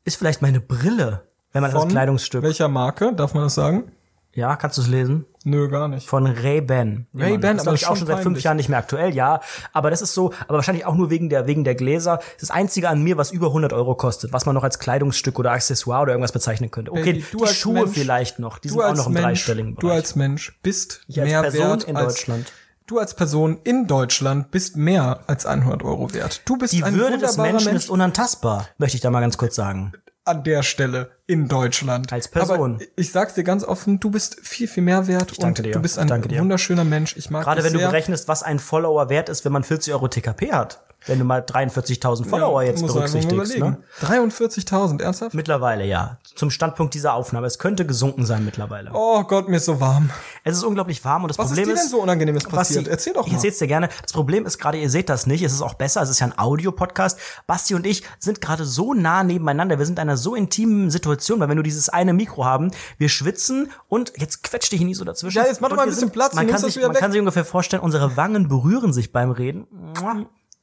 [0.05, 1.29] ist vielleicht meine Brille.
[1.53, 2.43] Wenn man das Von Kleidungsstück.
[2.43, 3.93] welcher Marke, darf man das sagen?
[4.37, 5.25] Ja, kannst du es lesen?
[5.45, 6.07] Nö, gar nicht.
[6.07, 7.07] Von Ray-Ban.
[7.15, 8.43] Ray-Ban, das aber ich, auch schon seit fünf.
[8.43, 9.41] Jahren nicht mehr aktuell, ja.
[9.73, 12.19] Aber das ist so, aber wahrscheinlich auch nur wegen der, wegen der Gläser.
[12.19, 14.79] Das ist das einzige an mir, was über 100 Euro kostet, was man noch als
[14.79, 16.93] Kleidungsstück oder Accessoire oder irgendwas bezeichnen könnte.
[16.93, 19.25] Okay, Baby, du die Schuhe Mensch- vielleicht noch, die Du sind auch noch im Mensch,
[19.25, 19.97] dreistelligen du Bereich.
[19.97, 22.53] als Mensch bist Ich als mehr Person wert in als, Deutschland.
[22.87, 26.43] Du als Person in Deutschland bist mehr als 100 Euro wert.
[26.45, 29.39] Du bist die ein Würde des Menschen Mensch ist unantastbar, möchte ich da mal ganz
[29.39, 29.93] kurz sagen.
[30.27, 32.13] An der Stelle in Deutschland.
[32.13, 32.75] Als Person.
[32.77, 35.73] Aber ich sag's dir ganz offen, du bist viel, viel mehr wert danke und dir.
[35.73, 37.17] du bist Ich ein wunderschöner Mensch.
[37.17, 37.89] Ich mag Gerade wenn du sehr.
[37.89, 40.81] berechnest, was ein Follower wert ist, wenn man 40 Euro TKP hat.
[41.07, 43.77] Wenn du mal 43.000 Follower jetzt einfach mal berücksichtigst, ne?
[44.01, 44.31] überlegen.
[44.33, 45.35] 43.000, ernsthaft?
[45.35, 46.19] Mittlerweile, ja.
[46.35, 47.47] Zum Standpunkt dieser Aufnahme.
[47.47, 48.91] Es könnte gesunken sein mittlerweile.
[48.93, 50.11] Oh Gott, mir ist so warm.
[50.43, 52.85] Es ist unglaublich warm und das Was ist Problem dir denn so Unangenehmes passiert?
[52.85, 53.37] Basti, Erzähl doch Ich mal.
[53.37, 53.89] erzähl's dir gerne.
[54.03, 55.43] Das Problem ist gerade, ihr seht das nicht.
[55.43, 56.03] Es ist auch besser.
[56.03, 57.19] Es ist ja ein Audio-Podcast.
[57.47, 59.79] Basti und ich sind gerade so nah nebeneinander.
[59.79, 63.09] Wir sind in einer so intimen Situation, weil wenn du dieses eine Mikro haben, wir
[63.09, 65.39] schwitzen und jetzt quetscht dich nie so dazwischen.
[65.39, 67.45] Ja, jetzt mach doch mal ein bisschen Platz, Man, kann sich, man kann sich ungefähr
[67.45, 69.67] vorstellen, unsere Wangen berühren sich beim Reden.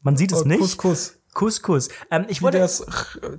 [0.04, 0.60] Man sieht es Oh, nicht.
[0.60, 1.14] Kuss, Kuss.
[1.34, 1.90] Kuss, Kuss.
[2.12, 2.86] Ähm, ich Wie wollte das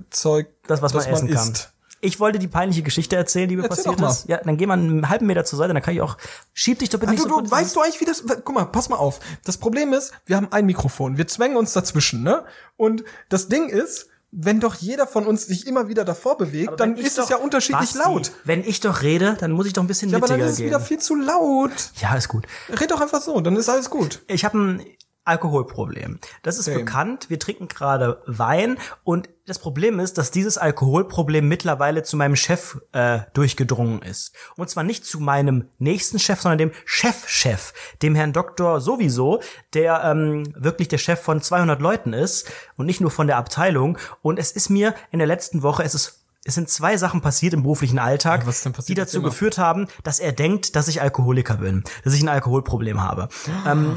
[0.09, 1.51] Zeug, das, was man das essen kann.
[1.51, 1.71] isst.
[2.01, 4.27] Ich wollte die peinliche Geschichte erzählen, die mir Erzähl passiert ist.
[4.27, 6.17] Ja, dann geh mal einen halben Meter zur Seite, dann kann ich auch.
[6.53, 8.23] Schieb dich doch bitte nicht du, so du, weißt du eigentlich, wie das.
[8.43, 9.19] Guck mal, pass mal auf.
[9.43, 11.17] Das Problem ist, wir haben ein Mikrofon.
[11.17, 12.43] Wir zwängen uns dazwischen, ne?
[12.75, 16.97] Und das Ding ist, wenn doch jeder von uns sich immer wieder davor bewegt, dann
[16.97, 18.31] ist es doch- ja unterschiedlich Basti, laut.
[18.43, 20.57] Wenn ich doch rede, dann muss ich doch ein bisschen Ja, aber dann ist es
[20.57, 20.67] gehen.
[20.67, 21.71] wieder viel zu laut.
[22.01, 22.45] ja, ist gut.
[22.69, 24.21] Red doch einfach so, dann ist alles gut.
[24.27, 24.85] Ich habe ein
[25.25, 26.19] Alkoholproblem.
[26.43, 26.79] Das ist Same.
[26.79, 27.29] bekannt.
[27.29, 32.77] Wir trinken gerade Wein und das Problem ist, dass dieses Alkoholproblem mittlerweile zu meinem Chef
[32.93, 34.33] äh, durchgedrungen ist.
[34.55, 39.41] Und zwar nicht zu meinem nächsten Chef, sondern dem Chefchef, -Chef, dem Herrn Doktor sowieso,
[39.73, 43.97] der ähm, wirklich der Chef von 200 Leuten ist und nicht nur von der Abteilung.
[44.21, 47.55] Und es ist mir in der letzten Woche, es ist es sind zwei Sachen passiert
[47.55, 48.45] im beruflichen Alltag,
[48.87, 53.01] die dazu geführt haben, dass er denkt, dass ich Alkoholiker bin, dass ich ein Alkoholproblem
[53.01, 53.29] habe.
[53.67, 53.95] ähm,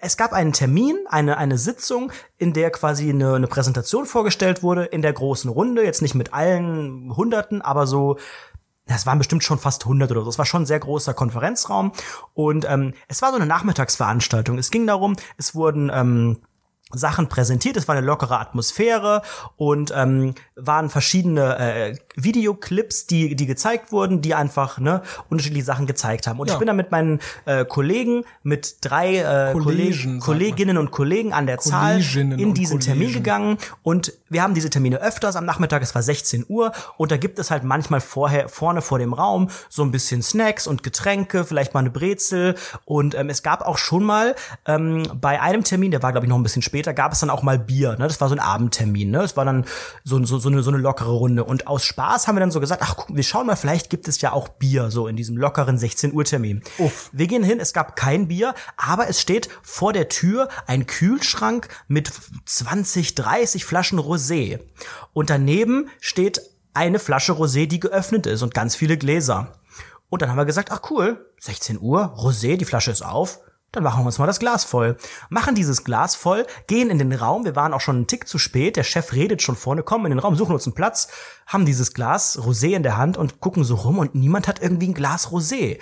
[0.00, 4.84] es gab einen Termin, eine, eine Sitzung, in der quasi eine, eine Präsentation vorgestellt wurde,
[4.84, 8.16] in der großen Runde, jetzt nicht mit allen Hunderten, aber so
[8.88, 10.30] das waren bestimmt schon fast 100 oder so.
[10.30, 11.92] Es war schon ein sehr großer Konferenzraum
[12.34, 14.58] und ähm, es war so eine Nachmittagsveranstaltung.
[14.58, 16.38] Es ging darum, es wurden ähm,
[16.92, 17.76] Sachen präsentiert.
[17.76, 19.22] Es war eine lockere Atmosphäre
[19.56, 25.86] und ähm, waren verschiedene äh, Videoclips, die die gezeigt wurden, die einfach ne unterschiedliche Sachen
[25.86, 26.38] gezeigt haben.
[26.38, 26.54] Und ja.
[26.54, 31.46] ich bin da mit meinen äh, Kollegen, mit drei äh, Kollegen, Kolleginnen und Kollegen an
[31.46, 35.82] der Zahl in diesen Termin gegangen und wir haben diese Termine öfters am Nachmittag.
[35.82, 39.50] Es war 16 Uhr und da gibt es halt manchmal vorher vorne vor dem Raum
[39.68, 43.78] so ein bisschen Snacks und Getränke, vielleicht mal eine Brezel und ähm, es gab auch
[43.78, 46.92] schon mal ähm, bei einem Termin, der war glaube ich noch ein bisschen später später
[46.92, 47.92] gab es dann auch mal Bier.
[47.92, 48.06] Ne?
[48.06, 49.10] Das war so ein Abendtermin.
[49.10, 49.22] Ne?
[49.22, 49.64] Es war dann
[50.04, 51.42] so, so, so, eine, so eine lockere Runde.
[51.42, 54.08] Und aus Spaß haben wir dann so gesagt, ach, guck, wir schauen mal, vielleicht gibt
[54.08, 56.62] es ja auch Bier, so in diesem lockeren 16 Uhr Termin.
[56.76, 57.08] Uff.
[57.14, 61.68] Wir gehen hin, es gab kein Bier, aber es steht vor der Tür ein Kühlschrank
[61.88, 62.12] mit
[62.44, 64.60] 20, 30 Flaschen Rosé.
[65.14, 66.42] Und daneben steht
[66.74, 69.54] eine Flasche Rosé, die geöffnet ist und ganz viele Gläser.
[70.10, 73.40] Und dann haben wir gesagt, ach cool, 16 Uhr, Rosé, die Flasche ist auf
[73.76, 74.96] dann machen wir uns mal das Glas voll.
[75.28, 78.38] Machen dieses Glas voll, gehen in den Raum, wir waren auch schon einen Tick zu
[78.38, 81.08] spät, der Chef redet schon vorne, kommen in den Raum, suchen uns einen Platz,
[81.46, 84.88] haben dieses Glas Rosé in der Hand und gucken so rum und niemand hat irgendwie
[84.88, 85.78] ein Glas Rosé.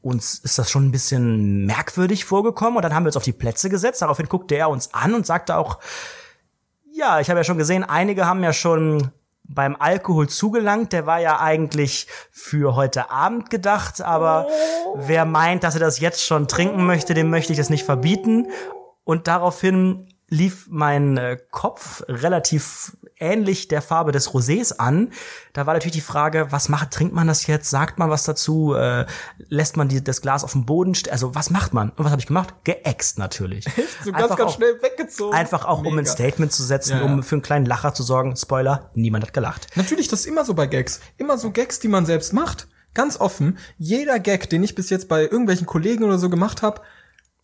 [0.00, 3.32] Uns ist das schon ein bisschen merkwürdig vorgekommen und dann haben wir uns auf die
[3.32, 5.78] Plätze gesetzt, daraufhin guckte er uns an und sagte auch,
[6.90, 9.12] ja, ich habe ja schon gesehen, einige haben ja schon
[9.48, 10.92] beim Alkohol zugelangt.
[10.92, 14.98] Der war ja eigentlich für heute Abend gedacht, aber oh.
[15.00, 18.48] wer meint, dass er das jetzt schon trinken möchte, dem möchte ich das nicht verbieten.
[19.04, 25.10] Und daraufhin lief mein äh, Kopf relativ ähnlich der Farbe des Rosés an.
[25.52, 27.70] Da war natürlich die Frage, was macht, trinkt man das jetzt?
[27.70, 28.74] Sagt man was dazu?
[28.74, 29.06] Äh,
[29.48, 30.92] lässt man die, das Glas auf dem Boden?
[31.10, 31.90] Also was macht man?
[31.90, 32.54] Und was habe ich gemacht?
[32.64, 33.64] Geäxt natürlich.
[34.04, 35.34] so ganz, ganz auch, schnell weggezogen.
[35.34, 35.92] Einfach auch, Mega.
[35.92, 37.04] um ein Statement zu setzen, ja, ja.
[37.04, 38.36] um für einen kleinen Lacher zu sorgen.
[38.36, 39.66] Spoiler, niemand hat gelacht.
[39.76, 41.00] Natürlich, das ist immer so bei Gags.
[41.16, 42.68] Immer so Gags, die man selbst macht.
[42.94, 43.58] Ganz offen.
[43.78, 46.82] Jeder Gag, den ich bis jetzt bei irgendwelchen Kollegen oder so gemacht habe,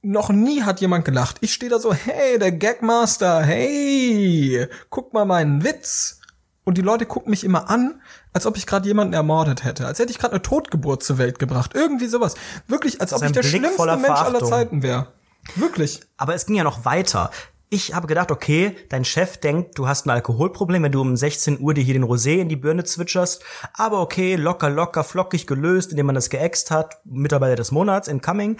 [0.04, 1.38] noch nie hat jemand gelacht.
[1.40, 6.20] Ich stehe da so, hey, der Gagmaster, hey, guck mal meinen Witz.
[6.64, 8.00] Und die Leute gucken mich immer an,
[8.32, 9.86] als ob ich gerade jemanden ermordet hätte.
[9.86, 11.72] Als hätte ich gerade eine Totgeburt zur Welt gebracht.
[11.74, 12.34] Irgendwie sowas.
[12.68, 14.34] Wirklich, als ob ich der Blick schlimmste Mensch Verachtung.
[14.34, 15.08] aller Zeiten wäre.
[15.56, 16.00] Wirklich.
[16.16, 17.30] Aber es ging ja noch weiter.
[17.68, 21.60] Ich habe gedacht, okay, dein Chef denkt, du hast ein Alkoholproblem, wenn du um 16
[21.60, 23.42] Uhr dir hier den Rosé in die Birne zwitscherst.
[23.74, 26.98] Aber okay, locker, locker, flockig gelöst, indem man das geäxt hat.
[27.04, 28.58] Mitarbeiter des Monats, incoming.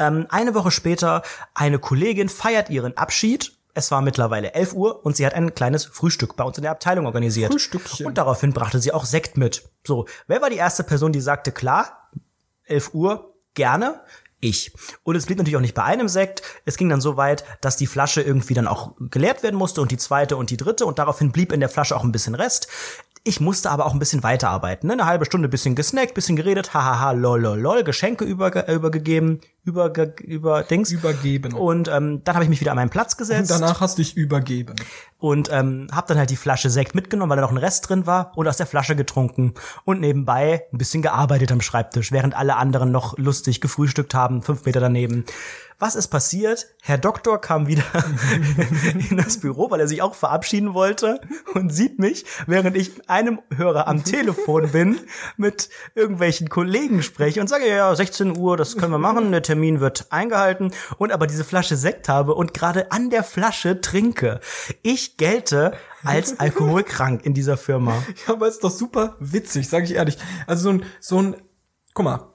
[0.00, 1.22] Ähm, eine Woche später,
[1.54, 5.84] eine Kollegin feiert ihren Abschied es war mittlerweile 11 Uhr und sie hat ein kleines
[5.84, 7.52] Frühstück bei uns in der Abteilung organisiert.
[7.52, 8.06] Frühstückchen.
[8.06, 9.68] Und daraufhin brachte sie auch Sekt mit.
[9.86, 12.10] So, wer war die erste Person, die sagte, klar,
[12.64, 14.00] 11 Uhr, gerne?
[14.40, 14.72] Ich.
[15.02, 16.42] Und es blieb natürlich auch nicht bei einem Sekt.
[16.64, 19.90] Es ging dann so weit, dass die Flasche irgendwie dann auch geleert werden musste und
[19.90, 22.68] die zweite und die dritte und daraufhin blieb in der Flasche auch ein bisschen Rest.
[23.22, 24.86] Ich musste aber auch ein bisschen weiterarbeiten.
[24.86, 24.94] Ne?
[24.94, 30.14] Eine halbe Stunde bisschen gesnackt, bisschen geredet, hahaha, lol, lol, lol, Geschenke überge übergegeben, überge
[30.22, 30.90] über Dings.
[30.90, 31.52] Übergeben.
[31.54, 33.50] Und ähm, dann habe ich mich wieder an meinen Platz gesetzt.
[33.50, 34.74] Und danach hast du dich übergeben.
[35.18, 38.06] Und ähm, habe dann halt die Flasche Sekt mitgenommen, weil da noch ein Rest drin
[38.06, 39.54] war und aus der Flasche getrunken
[39.84, 44.64] und nebenbei ein bisschen gearbeitet am Schreibtisch, während alle anderen noch lustig gefrühstückt haben, fünf
[44.64, 45.26] Meter daneben.
[45.80, 46.66] Was ist passiert?
[46.82, 47.84] Herr Doktor kam wieder
[49.10, 51.22] in das Büro, weil er sich auch verabschieden wollte
[51.54, 55.00] und sieht mich, während ich einem Hörer am Telefon bin,
[55.38, 59.80] mit irgendwelchen Kollegen spreche und sage, ja, 16 Uhr, das können wir machen, der Termin
[59.80, 64.38] wird eingehalten und aber diese Flasche Sekt habe und gerade an der Flasche trinke.
[64.82, 65.72] Ich gelte
[66.04, 68.00] als alkoholkrank in dieser Firma.
[68.26, 70.18] Ja, aber ist doch super witzig, sage ich ehrlich.
[70.46, 71.36] Also so ein, so ein,
[71.94, 72.32] guck mal,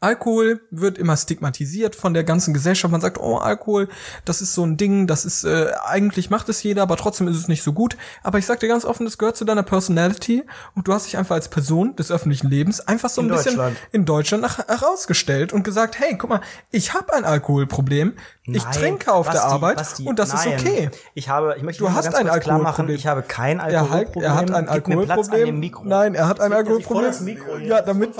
[0.00, 2.92] Alkohol wird immer stigmatisiert von der ganzen Gesellschaft.
[2.92, 3.88] Man sagt, oh, Alkohol,
[4.24, 7.36] das ist so ein Ding, das ist, äh, eigentlich macht es jeder, aber trotzdem ist
[7.36, 7.96] es nicht so gut.
[8.22, 11.16] Aber ich sag dir ganz offen, das gehört zu deiner Personality und du hast dich
[11.16, 13.60] einfach als Person des öffentlichen Lebens einfach so ein in bisschen
[13.92, 18.14] in Deutschland nach, herausgestellt und gesagt, hey, guck mal, ich habe ein Alkoholproblem,
[18.54, 20.54] ich nein, trinke auf Basti, der Arbeit Basti, und das nein.
[20.54, 20.90] ist okay.
[21.14, 22.62] Ich habe, ich möchte du hast ein Alkoholproblem.
[22.62, 24.24] Machen, ich habe kein Alkoholproblem.
[24.24, 25.72] Er, hat ein Alkoholproblem.
[25.84, 27.38] Nein, er hat ein Alkoholproblem.
[27.64, 28.14] Ja, damit.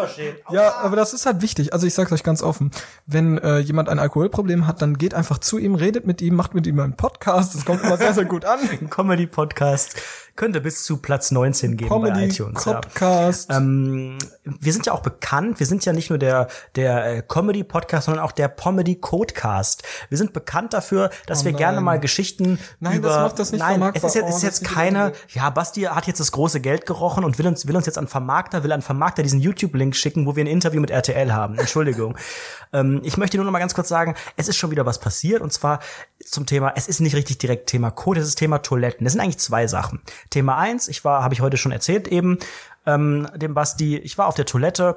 [0.50, 1.72] Ja, aber das ist halt wichtig.
[1.72, 2.70] Also ich sag's euch ganz offen.
[3.06, 6.54] Wenn äh, jemand ein Alkoholproblem hat, dann geht einfach zu ihm, redet mit ihm, macht
[6.54, 7.54] mit ihm einen Podcast.
[7.54, 8.58] Das kommt immer sehr, sehr gut an.
[8.70, 9.96] Ein Comedy-Podcast
[10.36, 12.64] könnte bis zu Platz 19 gehen Comedy bei iTunes.
[12.64, 13.50] Podcast.
[13.50, 13.58] Ja.
[13.58, 18.06] Ähm, wir sind ja auch bekannt, wir sind ja nicht nur der, der äh, Comedy-Podcast,
[18.06, 19.82] sondern auch der Pomedy-Codecast.
[20.08, 21.58] Wir sind bekannt dafür, dass Oh wir nein.
[21.58, 23.08] gerne mal Geschichten Nein, über...
[23.08, 25.12] das macht das nicht Nein, es ist jetzt, Oh, es ist jetzt keine...
[25.28, 28.08] Ja, Basti hat jetzt das große Geld gerochen und will uns, will uns jetzt an
[28.08, 31.58] Vermarkter, will an Vermarkter diesen YouTube-Link schicken, wo wir ein Interview mit RTL haben.
[31.58, 32.16] Entschuldigung.
[32.72, 35.42] ähm, ich möchte nur noch mal ganz kurz sagen, es ist schon wieder was passiert
[35.42, 35.80] und zwar
[36.24, 39.04] zum Thema, es ist nicht richtig direkt Thema Code, es ist Thema Toiletten.
[39.04, 40.00] Das sind eigentlich zwei Sachen.
[40.28, 42.38] Thema eins, ich war, habe ich heute schon erzählt eben,
[42.86, 44.96] ähm, dem Basti, ich war auf der Toilette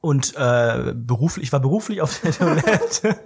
[0.00, 3.18] und äh, beruflich, ich war beruflich auf der Toilette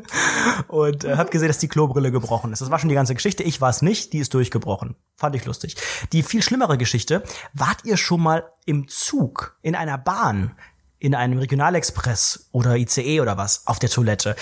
[0.68, 2.62] und äh, habe gesehen, dass die Klobrille gebrochen ist.
[2.62, 3.42] Das war schon die ganze Geschichte.
[3.42, 4.96] Ich war es nicht, die ist durchgebrochen.
[5.16, 5.76] Fand ich lustig.
[6.12, 7.22] Die viel schlimmere Geschichte,
[7.52, 10.56] wart ihr schon mal im Zug, in einer Bahn,
[10.98, 14.36] in einem Regionalexpress oder ICE oder was, auf der Toilette?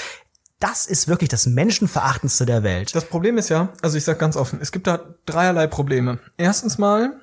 [0.60, 2.94] Das ist wirklich das Menschenverachtendste der Welt.
[2.94, 6.18] Das Problem ist ja, also ich sag ganz offen, es gibt da dreierlei Probleme.
[6.36, 7.20] Erstens mal,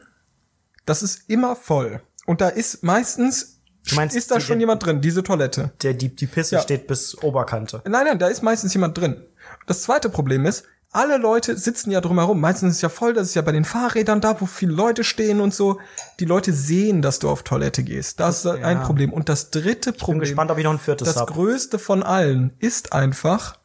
[0.86, 2.02] das ist immer voll.
[2.26, 3.60] Und da ist meistens,
[3.90, 5.72] Du meinst, ist da die- schon jemand drin, diese Toilette.
[5.84, 6.62] Der, die, die Pisse Ja.
[6.62, 7.82] steht bis Oberkante.
[7.86, 9.22] Nein, nein, da ist meistens jemand drin.
[9.68, 10.64] Das zweite Problem ist,
[10.96, 12.40] alle Leute sitzen ja drumherum.
[12.40, 15.04] Meistens ist es ja voll, das ist ja bei den Fahrrädern da, wo viele Leute
[15.04, 15.80] stehen und so.
[16.20, 18.20] Die Leute sehen, dass du auf Toilette gehst.
[18.20, 19.12] Das ist ein Problem.
[19.14, 21.32] Und das dritte Bin Problem, gespannt, ob ich noch ein viertes das habe.
[21.32, 23.58] größte von allen, ist einfach,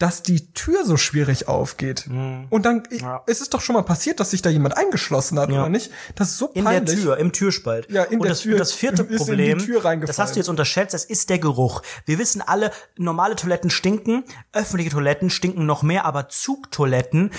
[0.00, 2.08] dass die Tür so schwierig aufgeht.
[2.08, 2.98] Und dann, Mhm.
[2.98, 3.22] Ja.
[3.28, 5.60] es ist doch schon mal passiert, dass sich da jemand eingeschlossen hat, Ja.
[5.60, 5.90] oder nicht?
[6.16, 6.94] Das ist so In peinlich.
[6.96, 7.88] der Tür, im Türspalt.
[7.90, 8.52] Ja, in und der das, Tür.
[8.54, 9.58] Und das vierte in Problem,
[10.06, 11.82] das hast du jetzt unterschätzt, das ist der Geruch.
[12.06, 17.30] Wir wissen alle, normale Toiletten stinken, öffentliche Toiletten stinken noch mehr, aber Zugtoiletten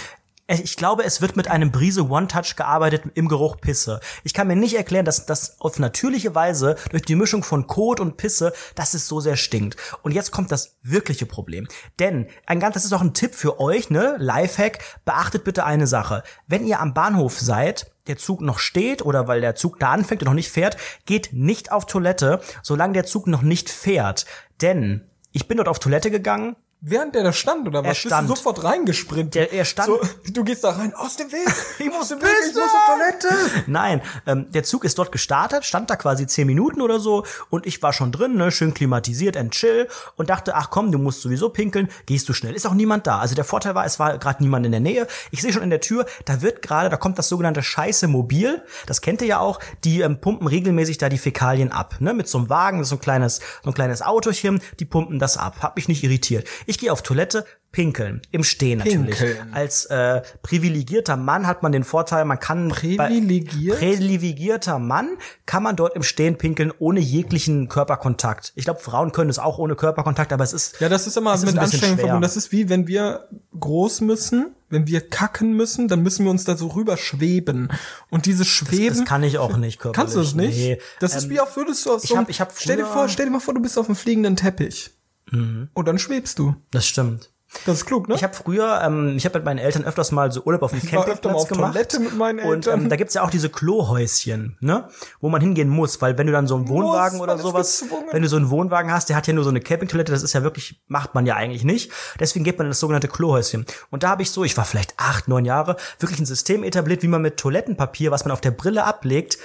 [0.60, 4.02] ich glaube, es wird mit einem Brise One-Touch gearbeitet im Geruch Pisse.
[4.24, 8.00] Ich kann mir nicht erklären, dass das auf natürliche Weise durch die Mischung von Kot
[8.00, 9.78] und Pisse, dass es so sehr stinkt.
[10.02, 11.68] Und jetzt kommt das wirkliche Problem.
[12.00, 14.16] Denn ein ganz, das ist auch ein Tipp für euch, ne?
[14.20, 14.80] Lifehack.
[15.06, 16.24] Beachtet bitte eine Sache.
[16.48, 20.22] Wenn ihr am Bahnhof seid, der Zug noch steht oder weil der Zug da anfängt
[20.22, 20.76] und noch nicht fährt,
[21.06, 24.26] geht nicht auf Toilette, solange der Zug noch nicht fährt.
[24.62, 27.90] Denn ich bin dort auf Toilette gegangen, Während der da stand, oder was?
[27.90, 28.28] Er stand.
[28.28, 29.36] Bist du sofort reingesprintet?
[29.36, 30.02] Der- er stand- So,
[30.34, 31.48] du gehst da rein, aus dem Weg!
[31.78, 33.64] Ich muss dem Weg, ich muss auf Toilette!
[33.68, 37.68] Nein, ähm, der Zug ist dort gestartet, stand da quasi zehn Minuten oder so und
[37.68, 41.22] ich war schon drin, ne, schön klimatisiert and chill und dachte, ach komm, du musst
[41.22, 42.56] sowieso pinkeln, gehst du schnell.
[42.56, 43.20] Ist auch niemand da.
[43.20, 45.06] Also der Vorteil war, es war gerade niemand in der Nähe.
[45.30, 48.64] Ich sehe schon in der Tür, da wird gerade, da kommt das sogenannte Scheiße Mobil.
[48.88, 49.60] Das kennt ihr ja auch.
[49.84, 53.02] Die ähm, pumpen regelmäßig da die Fäkalien ab, ne, mit so einem Wagen, so ein
[53.02, 54.62] kleines, so ein kleines Autochen.
[54.80, 55.58] Die pumpen das ab.
[55.62, 56.48] Hab mich nicht irritiert.
[56.66, 57.46] Ich gehe auf Toilette.
[57.74, 59.18] Pinkeln, im Stehen natürlich.
[59.18, 59.54] Pinkeln.
[59.54, 62.76] Als äh, privilegierter Mann hat man den Vorteil, man kann bei-
[63.08, 63.80] Privilegiert?
[63.80, 65.08] privilegierter Mann
[65.46, 68.52] kann man dort im Stehen pinkeln ohne jeglichen Körperkontakt.
[68.56, 71.34] Ich glaube, Frauen können es auch ohne Körperkontakt, aber es ist Ja, das ist immer
[71.34, 72.22] Es ist mit ein bisschen Anstrengung verbunden.
[72.24, 76.44] Das ist wie, wenn wir groß müssen, wenn wir kacken müssen, dann müssen wir uns
[76.44, 77.70] da so rüber schweben.
[78.10, 78.98] Und dieses Schweben.
[78.98, 79.96] das kann ich auch nicht körperlich.
[79.96, 80.58] Kannst du das nicht?
[80.58, 80.78] Nee.
[81.00, 82.76] Das ist Ähm, wie auf würdest du aus ich so einem- hab- ich hab stell
[82.76, 84.92] dir vor, stell dir mal vor, du bist auf einem fliegenden Teppich.
[85.32, 86.56] Und dann schwebst du.
[86.72, 87.30] Das stimmt.
[87.66, 88.16] Das ist klug, ne?
[88.16, 90.82] Ich habe früher, ähm, ich habe mit meinen Eltern öfters mal so Urlaub auf dem
[90.84, 91.74] war öfter mal Campingplatz auf gemacht.
[91.74, 92.84] Toilette mit meinen Und Eltern.
[92.84, 94.88] ähm, da gibt's ja auch diese Klohäuschen, ne,
[95.20, 98.22] wo man hingehen muss, weil wenn du dann so einen Wohnwagen man oder sowas, wenn
[98.22, 100.44] du so einen Wohnwagen hast, der hat ja nur so eine Campingtoilette, das ist ja
[100.44, 101.92] wirklich, macht man ja eigentlich nicht.
[102.22, 103.66] Deswegen geht man in das sogenannte Klohäuschen.
[103.90, 107.04] Und da habe ich so, ich war vielleicht acht, neun Jahre, wirklich ein System etabliert,
[107.04, 109.38] wie man mit Toilettenpapier, was man auf der Brille ablegt,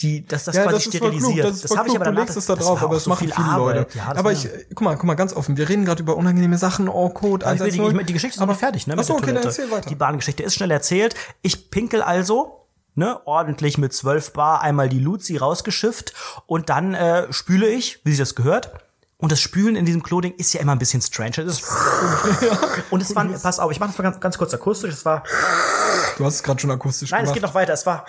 [0.00, 1.46] die, dass das ja, quasi das sterilisiert.
[1.46, 3.26] das voll habe ich aber danach, es da das drauf, war aber es so machen
[3.26, 3.76] viel viele Arbeit.
[3.76, 3.98] Leute.
[3.98, 6.58] Ja, das aber ich, guck mal, guck mal, ganz offen, wir reden gerade über unangenehme
[6.58, 8.00] Sachen, oh, Code, Aber will die, 110.
[8.00, 8.96] ich, die Geschichte ist noch nicht fertig, ne?
[8.98, 9.88] Ach so, mit der okay, dann erzähl weiter.
[9.88, 11.14] Die Bahngeschichte ist schnell erzählt.
[11.42, 16.14] Ich pinkel also, ne, ordentlich mit 12 Bar einmal die Luzi rausgeschifft
[16.46, 18.72] und dann äh, spüle ich, wie sich das gehört.
[19.18, 21.30] Und das Spülen in diesem Clothing ist ja immer ein bisschen strange.
[21.36, 21.62] Das ist
[22.90, 24.94] und es war, pass auf, ich mache das mal ganz, ganz kurz akustisch.
[24.94, 25.22] Es war,
[26.16, 27.34] Du hast es gerade schon akustisch nein, es gemacht.
[27.34, 27.72] geht noch weiter.
[27.72, 28.04] Es war.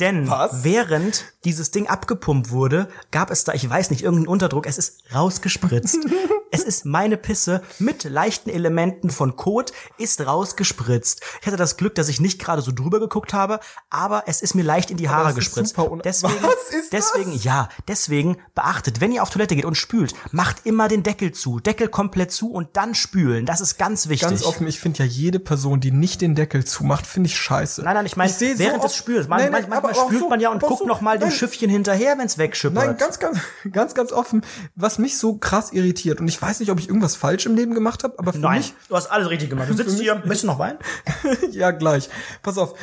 [0.00, 0.64] Denn Was?
[0.64, 4.66] während dieses Ding abgepumpt wurde, gab es da, ich weiß nicht, irgendeinen Unterdruck.
[4.66, 5.98] Es ist rausgespritzt.
[6.50, 11.22] es ist meine Pisse mit leichten Elementen von Kot ist rausgespritzt.
[11.40, 14.54] Ich hatte das Glück, dass ich nicht gerade so drüber geguckt habe, aber es ist
[14.54, 15.76] mir leicht in die Haare gespritzt.
[16.04, 17.12] deswegen, Was ist das?
[17.12, 21.32] deswegen, ja, deswegen beachtet, wenn ihr auf Toilette geht und spült, macht immer den Deckel
[21.32, 23.46] zu, Deckel komplett zu und dann spülen.
[23.46, 24.28] Das ist ganz wichtig.
[24.28, 27.82] Ganz offen, ich finde ja jede Person, die nicht den Deckel zumacht, finde ich scheiße.
[27.82, 29.28] Nein, nein, ich meine, seh so während des Spülens.
[29.28, 31.18] Man, Nein, nein, manchmal aber auch spült so- man ja und guckt so- noch mal
[31.18, 32.86] dem Schiffchen hinterher, wenn's wegschippert.
[32.86, 33.38] Nein, ganz, ganz,
[33.70, 37.16] ganz, ganz offen, was mich so krass irritiert, und ich weiß nicht, ob ich irgendwas
[37.16, 39.68] falsch im Leben gemacht habe, aber für Nein, mich, du hast alles richtig gemacht.
[39.68, 40.78] Du sitzt hier, möchtest du noch Wein?
[41.50, 42.08] ja gleich.
[42.42, 42.74] Pass auf,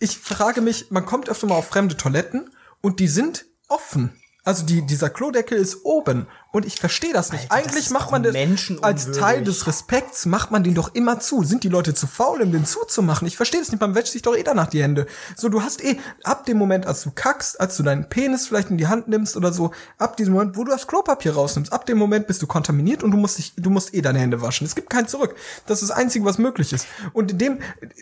[0.00, 4.17] ich frage mich, man kommt öfter mal auf fremde Toiletten und die sind offen.
[4.44, 7.50] Also die, dieser Klodeckel ist oben und ich verstehe das nicht.
[7.52, 9.06] Alter, das Eigentlich ist macht man das menschenunwürdig.
[9.06, 11.44] als Teil des Respekts macht man den doch immer zu.
[11.44, 13.28] Sind die Leute zu faul, um den zuzumachen?
[13.28, 13.80] Ich verstehe das nicht.
[13.80, 15.06] Man wäscht sich doch eh danach die Hände.
[15.36, 18.70] So, du hast eh ab dem Moment, als du kackst, als du deinen Penis vielleicht
[18.70, 21.84] in die Hand nimmst oder so, ab diesem Moment, wo du das Klopapier rausnimmst, ab
[21.84, 24.66] dem Moment bist du kontaminiert und du musst dich, du musst eh deine Hände waschen.
[24.66, 25.34] Es gibt kein Zurück.
[25.66, 26.86] Das ist das Einzige, was möglich ist.
[27.12, 27.58] Und in dem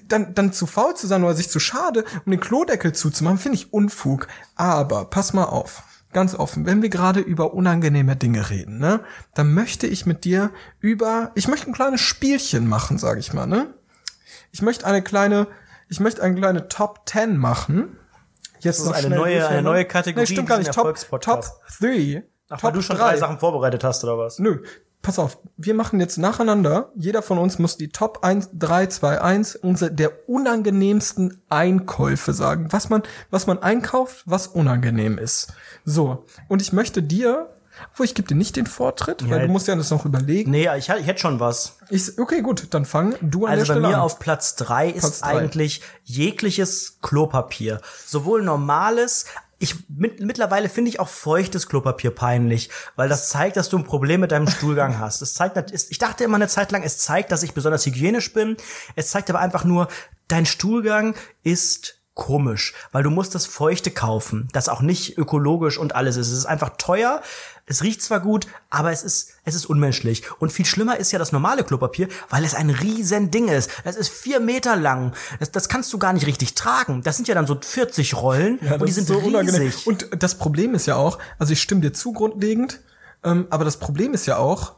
[0.07, 3.57] dann dann zu faul zu sein oder sich zu schade, um den Klodeckel zuzumachen, finde
[3.57, 4.29] ich Unfug.
[4.55, 5.83] Aber pass mal auf
[6.17, 9.01] ganz offen, wenn wir gerade über unangenehme Dinge reden, ne,
[9.35, 10.51] dann möchte ich mit dir
[10.81, 13.75] über, ich möchte ein kleines Spielchen machen, sage ich mal, ne?
[14.51, 15.47] Ich möchte eine kleine,
[15.91, 17.99] ich möchte eine kleine Top 10 machen.
[18.61, 19.63] Jetzt Das ist eine neue- eine ne?
[19.63, 20.69] neue Kategorie Nee, stimmt gar nicht.
[20.69, 21.53] Top, Top Erfolgspodcast.
[21.81, 22.25] 3.
[22.49, 24.39] Ach, Top weil du schon drei Sachen vorbereitet hast, oder was?
[24.39, 24.63] Nö.
[25.07, 26.91] Pass auf, wir machen jetzt nacheinander.
[26.97, 32.67] Jeder von uns muss die Top 1, 3, 2, 1 unser, der unangenehmsten Einkäufe sagen.
[32.73, 35.53] Was man, was man einkauft, was unangenehm ist.
[35.85, 36.25] So.
[36.49, 37.49] Und ich möchte dir,
[37.95, 40.51] wo ich gebe dir nicht den Vortritt, weil Ja, du musst ja das noch überlegen.
[40.51, 41.77] Nee, ich, ich hätte schon was.
[41.89, 44.01] Ich, okay, gut, dann fang du an Also bei mir an.
[44.01, 45.39] auf Platz drei ist Platz drei.
[45.39, 47.81] eigentlich jegliches Klopapier.
[48.05, 49.27] Sowohl normales,
[49.59, 53.85] ich mit, mittlerweile finde ich auch feuchtes Klopapier peinlich, weil das zeigt, dass du ein
[53.85, 55.23] Problem mit deinem Stuhlgang hast.
[55.23, 58.57] Es zeigt, ich dachte immer eine Zeit lang, es zeigt, dass ich besonders hygienisch bin.
[58.97, 59.89] Es zeigt aber einfach nur,
[60.29, 65.95] dein Stuhlgang ist komisch, weil du musst das Feuchte kaufen, das auch nicht ökologisch und
[65.95, 66.29] alles ist.
[66.29, 67.23] Es ist einfach teuer.
[67.69, 70.23] Es riecht zwar gut, aber es ist, es ist unmenschlich.
[70.41, 73.71] Und viel schlimmer ist ja das normale Klopapier, weil es ein riesen Ding ist.
[73.83, 75.15] Das ist vier Meter lang.
[75.41, 77.03] Das, das kannst du gar nicht richtig tragen.
[77.03, 79.63] Das sind ja dann so 40 Rollen Ja, und die sind so unangenehm.
[79.63, 79.87] riesig.
[79.87, 82.81] Und das Problem ist ja auch, also ich stimme dir zu grundlegend,
[83.25, 84.77] ähm, aber das Problem ist ja auch,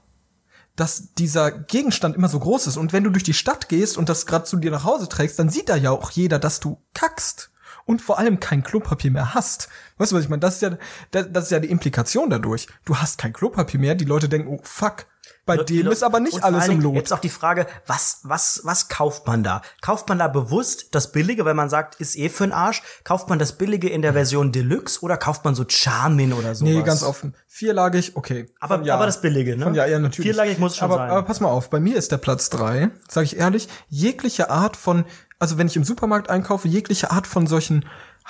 [0.74, 2.76] dass dieser Gegenstand immer so groß ist.
[2.76, 5.38] Und wenn du durch die Stadt gehst und das gerade zu dir nach Hause trägst,
[5.38, 7.50] dann sieht da ja auch jeder, dass du kackst.
[7.88, 9.70] Und vor allem kein Klopapier mehr hast.
[9.96, 10.40] Weißt du, was ich meine?
[10.40, 10.76] Das ist ja,
[11.10, 12.68] das, das ist ja die Implikation dadurch.
[12.84, 13.94] Du hast kein Klopapier mehr.
[13.94, 15.06] Die Leute denken, oh fuck.
[15.46, 16.96] Bei dem ist aber nicht alles im Lot.
[16.96, 19.62] Jetzt auch die Frage, was, was, was kauft man da?
[19.80, 22.82] Kauft man da bewusst das Billige, weil man sagt, ist eh für den Arsch?
[23.04, 26.70] Kauft man das Billige in der Version Deluxe oder kauft man so Charmin oder sowas?
[26.70, 27.34] Nee, ganz offen.
[27.46, 28.50] Vierlagig, okay.
[28.60, 28.94] Aber- ja.
[28.94, 29.64] aber das Billige, ne?
[29.64, 30.30] Von ja, ja, natürlich.
[30.30, 31.10] Vierlagig muss schon aber, sein.
[31.10, 34.76] Aber pass mal auf, bei mir ist der Platz drei, sage ich ehrlich, jegliche Art
[34.76, 35.06] von,
[35.38, 37.84] also wenn ich im Supermarkt einkaufe, jegliche Art von solchen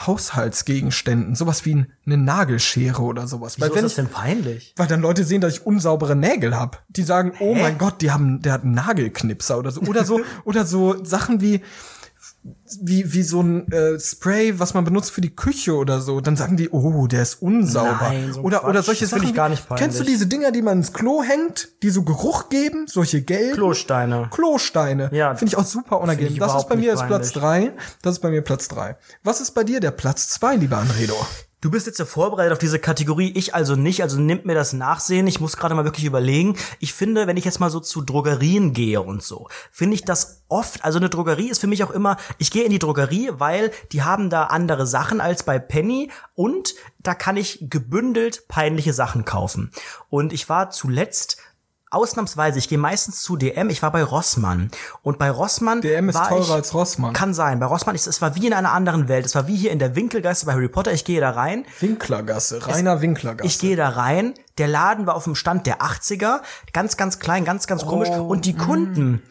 [0.06, 3.56] Haushaltsgegenständen, sowas wie eine Nagelschere oder sowas.
[3.56, 4.74] Wieso Weil wenn ist das ich, denn peinlich?
[4.76, 6.84] weil dann Leute sehen, dass ich unsaubere Nägel hab.
[6.88, 9.80] Die sagen, oh mein Gott, die haben, der hat einen Nagelknipser oder so.
[9.82, 11.62] Oder so, oder so Sachen wie,
[12.80, 16.20] wie, wie so ein äh, Spray, was man benutzt für die Küche oder so.
[16.20, 17.98] Dann sagen die, oh, der ist unsauber.
[18.02, 18.68] Nein, so oder, Quatsch.
[18.70, 19.24] oder solche Das Sachen.
[19.24, 19.82] ich gar nicht peinlich.
[19.84, 22.86] Kennst du diese Dinger, die man ins Klo hängt, die so Geruch geben?
[22.86, 23.54] Solche gelben?
[23.54, 24.28] Klosteine.
[24.30, 25.10] Klosteine.
[25.12, 25.34] Ja.
[25.34, 26.38] Finde ich auch super unangenehm.
[26.38, 27.72] Das ist bei mir jetzt Platz drei.
[28.02, 28.96] Das ist bei mir Platz drei.
[29.22, 31.14] Was ist bei dir der Platz zwei, lieber Anredo?
[31.60, 34.72] Du bist jetzt ja vorbereitet auf diese Kategorie, ich also nicht, also nimmt mir das
[34.72, 35.26] Nachsehen.
[35.26, 36.56] Ich muss gerade mal wirklich überlegen.
[36.78, 40.44] Ich finde, wenn ich jetzt mal so zu Drogerien gehe und so, finde ich das
[40.46, 43.72] oft, also eine Drogerie ist für mich auch immer, ich gehe in die Drogerie, weil
[43.90, 49.24] die haben da andere Sachen als bei Penny und da kann ich gebündelt peinliche Sachen
[49.24, 49.72] kaufen.
[50.10, 51.38] Und ich war zuletzt
[51.90, 54.70] Ausnahmsweise, ich gehe meistens zu DM, ich war bei Rossmann.
[55.02, 55.80] Und bei Rossmann.
[55.80, 57.14] DM ist teurer ich, als Rossmann.
[57.14, 57.60] Kann sein.
[57.60, 59.24] Bei Rossmann, ist, es war wie in einer anderen Welt.
[59.24, 60.92] Es war wie hier in der Winkelgasse bei Harry Potter.
[60.92, 61.64] Ich gehe da rein.
[61.80, 63.46] Winklergasse, reiner Winklergasse.
[63.46, 64.34] Ich gehe da rein.
[64.58, 66.40] Der Laden war auf dem Stand der 80er.
[66.72, 68.10] Ganz, ganz klein, ganz, ganz komisch.
[68.10, 69.22] Und die Kunden,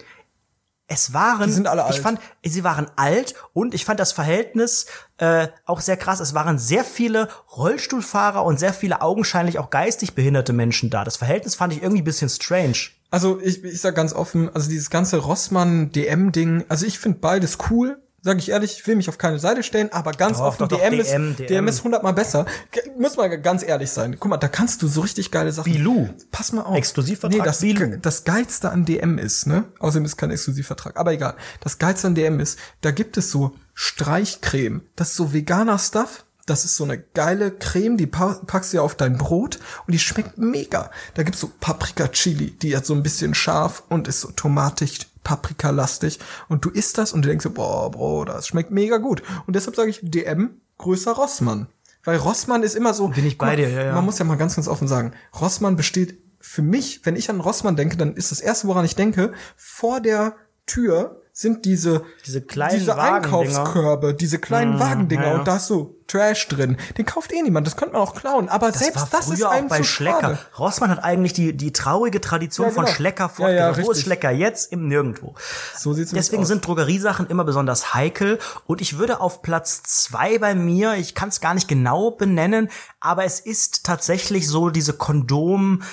[0.87, 1.95] es waren, Die sind alle alt.
[1.95, 4.85] ich fand, sie waren alt und ich fand das Verhältnis
[5.17, 6.19] äh, auch sehr krass.
[6.21, 7.27] Es waren sehr viele
[7.57, 11.03] Rollstuhlfahrer und sehr viele augenscheinlich auch geistig behinderte Menschen da.
[11.03, 12.77] Das Verhältnis fand ich irgendwie ein bisschen strange.
[13.11, 18.01] Also ich, ich sag ganz offen, also dieses ganze Rossmann-DM-Ding, also ich finde beides cool.
[18.27, 20.67] Sag ich ehrlich, ich will mich auf keine Seite stellen, aber ganz Doch, offen, doch,
[20.67, 21.47] doch, DM, DM, ist, DM.
[21.47, 22.45] DM ist hundertmal besser.
[22.71, 24.17] G- Muss mal ganz ehrlich sein.
[24.19, 25.71] Guck mal, da kannst du so richtig geile Sachen.
[25.71, 26.09] Bilou.
[26.31, 26.75] Pass mal auf.
[26.75, 27.97] Exklusivvertrag Nee, das, Bilou.
[28.01, 29.63] das Geilste an DM ist, ne?
[29.79, 31.35] Außerdem ist kein Exklusivvertrag, aber egal.
[31.61, 33.55] Das Geilste an DM ist, da gibt es so
[34.01, 34.81] Streichcreme.
[34.95, 36.25] Das ist so veganer Stuff.
[36.45, 39.91] Das ist so eine geile Creme, die pa packst du ja auf dein Brot und
[39.93, 40.91] die schmeckt mega.
[41.15, 45.07] Da gibt's so Paprika Chili, die hat so ein bisschen scharf und ist so tomatig,
[45.27, 46.19] paprikalastig.
[46.47, 49.21] Und du isst das und du denkst so, boah, Bro, das schmeckt mega gut.
[49.45, 51.67] Und deshalb sage ich DM größer Rossmann.
[52.05, 53.09] Weil Rossmann ist immer so.
[53.09, 53.93] Bin ich bei dir, ja, ja.
[53.93, 55.11] Man muss ja mal ganz, ganz offen sagen.
[55.37, 58.95] Rossmann besteht für mich, wenn ich an Rossmann denke, dann ist das erste, woran ich
[58.95, 65.31] denke, vor der Tür sind diese, diese kleinen diese Einkaufskörbe, diese kleinen mmh, Wagendinger ja,
[65.33, 65.37] ja.
[65.37, 66.77] und da ist so Trash drin.
[66.97, 68.49] Den kauft eh niemand, das könnte man auch klauen.
[68.49, 70.19] Aber das selbst das ist einem auch bei Schlecker.
[70.19, 70.39] Schade.
[70.57, 72.87] Rossmann hat eigentlich die, die traurige Tradition ja, genau.
[72.87, 73.85] von Schlecker fortgesetzt.
[73.85, 74.71] Wo ist Schlecker jetzt?
[74.71, 75.35] Im Nirgendwo.
[75.75, 76.47] So sieht's Deswegen aus.
[76.47, 81.29] sind Drogeriesachen immer besonders heikel und ich würde auf Platz zwei bei mir, ich kann
[81.29, 82.69] es gar nicht genau benennen,
[82.99, 85.83] aber es ist tatsächlich so diese Kondom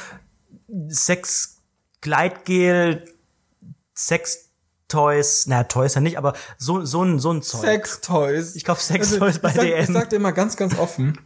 [0.88, 1.58] Sex
[2.00, 3.04] Gleitgel
[3.92, 4.43] Sex
[4.94, 7.60] Toys, na Toys ja nicht, aber so so ein so ein Zeug.
[7.60, 8.56] Sex Toys.
[8.56, 9.80] Ich kauf Sex also, Toys bei ich sag, DM.
[9.80, 11.18] Ich sag dir mal ganz ganz offen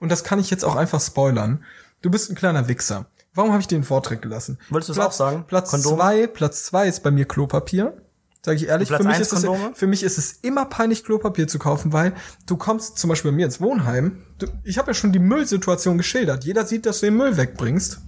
[0.00, 1.64] und das kann ich jetzt auch einfach spoilern.
[2.02, 3.06] Du bist ein kleiner Wichser.
[3.34, 4.58] Warum habe ich dir den Vortrag gelassen?
[4.70, 5.44] Wolltest du es auch sagen?
[5.46, 5.96] Platz Kondome?
[5.96, 7.96] zwei, Platz zwei ist bei mir Klopapier.
[8.42, 11.58] Sag ich ehrlich, für mich, ist es, für mich ist es immer peinlich, Klopapier zu
[11.58, 12.14] kaufen, weil
[12.46, 14.22] du kommst zum Beispiel bei mir ins Wohnheim.
[14.38, 16.44] Du, ich habe ja schon die Müllsituation geschildert.
[16.44, 17.98] Jeder sieht, dass du den Müll wegbringst.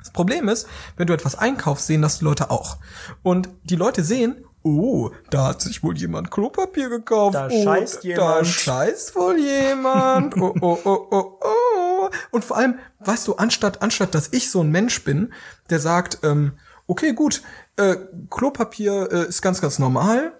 [0.00, 2.78] Das Problem ist, wenn du etwas einkaufst, sehen das die Leute auch.
[3.22, 7.34] Und die Leute sehen, oh, da hat sich wohl jemand Klopapier gekauft.
[7.34, 8.40] Da oh, scheißt jemand.
[8.40, 10.36] Da scheißt wohl jemand.
[10.36, 12.10] oh, oh, oh, oh, oh.
[12.30, 15.32] Und vor allem, weißt du, anstatt, anstatt, dass ich so ein Mensch bin,
[15.68, 16.52] der sagt, ähm,
[16.86, 17.42] okay, gut,
[17.76, 17.96] äh,
[18.30, 20.32] Klopapier äh, ist ganz, ganz normal,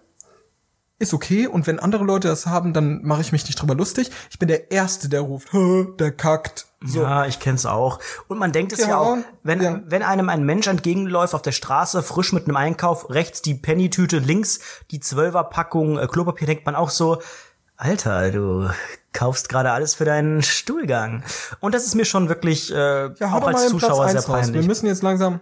[0.99, 4.11] ist okay und wenn andere Leute das haben, dann mache ich mich nicht drüber lustig.
[4.31, 6.67] Ich bin der Erste, der ruft, der kackt.
[6.83, 7.03] So.
[7.03, 7.99] Ja, ich kenn's auch.
[8.27, 9.81] Und man denkt es ja, ja auch, wenn, ja.
[9.85, 14.19] wenn einem ein Mensch entgegenläuft auf der Straße, frisch mit einem Einkauf, rechts die Penny-Tüte,
[14.19, 14.61] links
[14.91, 17.21] die Zwölferpackung äh, Klopapier, denkt man auch so,
[17.77, 18.71] Alter, du
[19.13, 21.23] kaufst gerade alles für deinen Stuhlgang.
[21.61, 24.63] Und das ist mir schon wirklich äh, ja, auch als Zuschauer sehr peinlich.
[24.63, 25.41] Wir müssen jetzt langsam.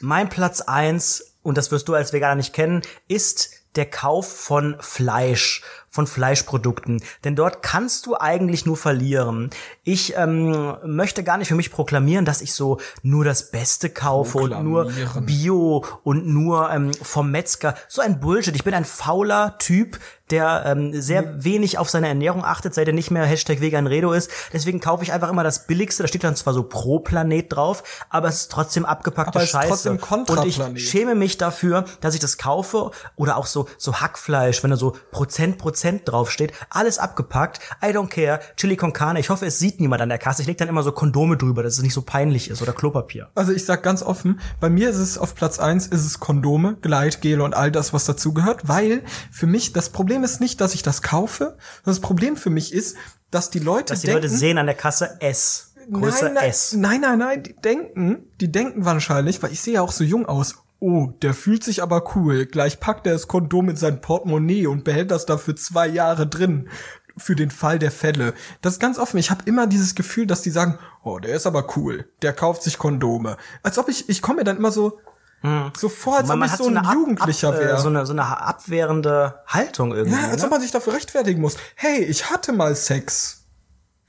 [0.00, 4.76] Mein Platz eins und das wirst du als Veganer nicht kennen, ist der Kauf von
[4.80, 7.02] Fleisch, von Fleischprodukten.
[7.24, 9.50] Denn dort kannst du eigentlich nur verlieren.
[9.84, 14.38] Ich ähm, möchte gar nicht für mich proklamieren, dass ich so nur das Beste kaufe
[14.38, 17.74] und nur Bio und nur ähm, vom Metzger.
[17.88, 18.54] So ein Bullshit.
[18.54, 19.98] Ich bin ein fauler Typ,
[20.30, 21.44] der ähm, sehr mhm.
[21.44, 24.30] wenig auf seine Ernährung achtet, seit er nicht mehr Hashtag Vegan Redo ist.
[24.52, 26.02] Deswegen kaufe ich einfach immer das Billigste.
[26.02, 29.90] Da steht dann zwar so pro Planet drauf, aber es ist trotzdem abgepackte aber Scheiße.
[29.90, 34.70] und ich schäme mich dafür, dass ich das kaufe oder auch so so Hackfleisch, wenn
[34.70, 37.60] da so Prozent Prozent draufsteht, alles abgepackt.
[37.82, 38.40] I don't care.
[38.56, 39.20] Chili con carne.
[39.20, 40.42] Ich hoffe, es sieht niemand an der Kasse.
[40.42, 43.30] Ich leg dann immer so Kondome drüber, dass es nicht so peinlich ist oder Klopapier.
[43.34, 46.76] Also ich sag ganz offen, bei mir ist es auf Platz eins ist es Kondome,
[46.80, 50.82] Gleitgel und all das, was dazugehört, weil für mich das Problem ist nicht, dass ich
[50.82, 51.56] das kaufe.
[51.84, 52.96] Das Problem für mich ist,
[53.30, 55.72] dass die Leute dass die denken, Leute sehen an der Kasse S.
[55.90, 56.72] Größe nein, nein, S.
[56.74, 60.26] Nein, nein, nein, die denken, die denken wahrscheinlich, weil ich sehe ja auch so jung
[60.26, 60.56] aus.
[60.80, 62.46] Oh, der fühlt sich aber cool.
[62.46, 66.68] Gleich packt er das Kondom in sein Portemonnaie und behält das dafür zwei Jahre drin.
[67.16, 68.32] Für den Fall der Fälle.
[68.62, 69.18] Das ist ganz offen.
[69.18, 72.08] Ich habe immer dieses Gefühl, dass die sagen, oh, der ist aber cool.
[72.22, 73.36] Der kauft sich Kondome.
[73.64, 75.00] Als ob ich, ich komme mir dann immer so,
[75.40, 75.70] hm.
[75.76, 77.76] So vor, als man, ob ich so ein so Jugendlicher wäre.
[77.76, 80.20] Äh, so eine, so eine abwehrende Haltung irgendwie.
[80.20, 80.44] Ja, als ne?
[80.44, 81.56] ob man sich dafür rechtfertigen muss.
[81.76, 83.44] Hey, ich hatte mal Sex.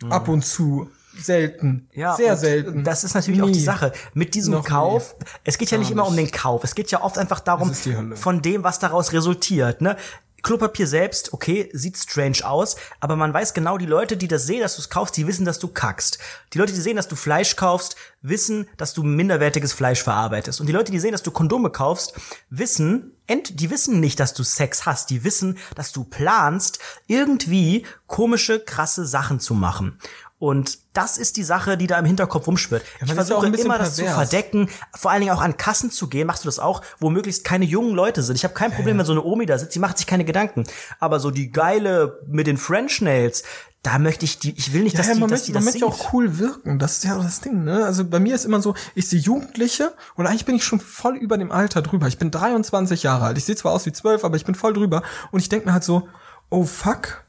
[0.01, 0.11] Hm.
[0.11, 0.89] Ab und zu.
[1.21, 1.87] Selten.
[1.93, 2.83] Ja, sehr selten.
[2.83, 3.47] Das ist natürlich nie.
[3.47, 3.91] auch die Sache.
[4.13, 5.25] Mit diesem Noch Kauf, nie.
[5.43, 6.63] es geht ja nicht immer um den Kauf.
[6.63, 7.73] Es geht ja oft einfach darum,
[8.15, 9.81] von dem, was daraus resultiert.
[9.81, 9.95] Ne?
[10.41, 14.61] Klopapier selbst, okay, sieht strange aus, aber man weiß genau, die Leute, die das sehen,
[14.61, 16.19] dass du es kaufst, die wissen, dass du kackst.
[16.53, 20.59] Die Leute, die sehen, dass du Fleisch kaufst, wissen, dass du minderwertiges Fleisch verarbeitest.
[20.59, 22.13] Und die Leute, die sehen, dass du Kondome kaufst,
[22.49, 25.09] wissen, die wissen nicht, dass du Sex hast.
[25.09, 29.99] Die wissen, dass du planst, irgendwie komische, krasse Sachen zu machen.
[30.39, 32.83] Und das ist die Sache, die da im Hinterkopf rumschwirrt.
[33.01, 36.27] Ja, ich versuche immer, das zu verdecken, vor allen Dingen auch an Kassen zu gehen.
[36.27, 38.37] Machst du das auch, wo möglichst keine jungen Leute sind?
[38.37, 40.63] Ich habe kein Problem, wenn so eine Omi da sitzt, die macht sich keine Gedanken.
[40.99, 43.43] Aber so die geile mit den French Nails,
[43.81, 45.73] da möchte ich die, ich will nicht, dass ja, die, dass möchte, die das man
[45.73, 46.79] möchte auch cool wirken.
[46.79, 47.85] Das ist ja das Ding, ne?
[47.85, 51.17] Also bei mir ist immer so, ich sehe Jugendliche und eigentlich bin ich schon voll
[51.17, 52.07] über dem Alter drüber.
[52.07, 53.37] Ich bin 23 Jahre alt.
[53.37, 55.03] Ich sehe zwar aus wie 12, aber ich bin voll drüber.
[55.31, 56.07] Und ich denke mir halt so,
[56.49, 57.23] oh fuck,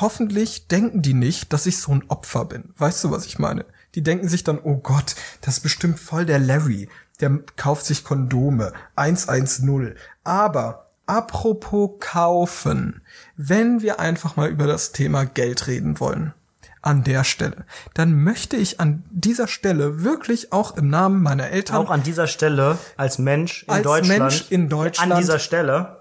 [0.00, 2.72] hoffentlich denken die nicht, dass ich so ein Opfer bin.
[2.76, 3.64] Weißt du, was ich meine?
[3.94, 6.88] Die denken sich dann, oh Gott, das ist bestimmt voll der Larry.
[7.20, 8.72] Der kauft sich Kondome.
[8.96, 9.94] 110.
[10.24, 13.02] Aber apropos kaufen,
[13.36, 16.34] wenn wir einfach mal über das Thema Geld reden wollen,
[16.80, 21.76] an der Stelle, dann möchte ich an dieser Stelle wirklich auch im Namen meiner Eltern.
[21.76, 24.18] Auch an dieser Stelle als Mensch in als Deutschland.
[24.20, 25.12] Mensch in Deutschland.
[25.12, 25.97] An dieser Stelle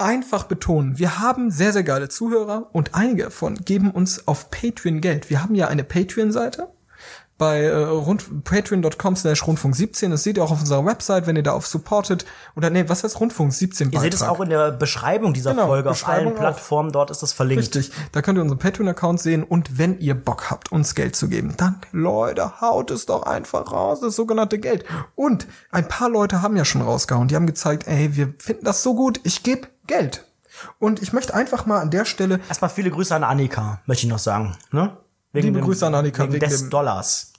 [0.00, 5.00] einfach betonen, wir haben sehr, sehr geile Zuhörer und einige davon geben uns auf Patreon
[5.00, 5.30] Geld.
[5.30, 6.68] Wir haben ja eine Patreon-Seite
[7.40, 10.10] bei äh, rund, patreon.com slash rundfunk 17.
[10.10, 13.02] Das seht ihr auch auf unserer Website, wenn ihr da auf supported oder nee, was
[13.02, 16.32] heißt rundfunk 17 Ihr seht es auch in der Beschreibung dieser Genau, Folge Beschreibung auf
[16.32, 17.74] allen Plattformen, dort ist das verlinkt.
[17.74, 17.92] Richtig.
[18.12, 21.54] Da könnt ihr unseren Patreon-Account sehen und wenn ihr Bock habt, uns Geld zu geben,
[21.56, 24.84] dann, Leute, haut es doch einfach raus, das sogenannte Geld.
[25.14, 27.28] Und ein paar Leute haben ja schon rausgehauen.
[27.28, 30.26] Die haben gezeigt, ey, wir finden das so gut, ich gebe Geld.
[30.78, 34.12] Und ich möchte einfach mal an der Stelle Erstmal viele Grüße an Annika, möchte ich
[34.12, 34.58] noch sagen.
[34.72, 34.94] Ne?
[35.32, 37.32] Wegen Liebe Grüße an Annika, wegen, wegen des dem- Dollars.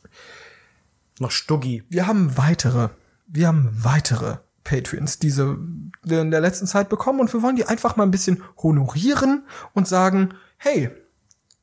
[1.20, 1.84] Noch Stuggi.
[1.90, 2.90] wir haben weitere,
[3.28, 5.58] wir haben weitere Patreons diese
[6.08, 9.88] in der letzten Zeit bekommen und wir wollen die einfach mal ein bisschen honorieren und
[9.88, 10.90] sagen, hey,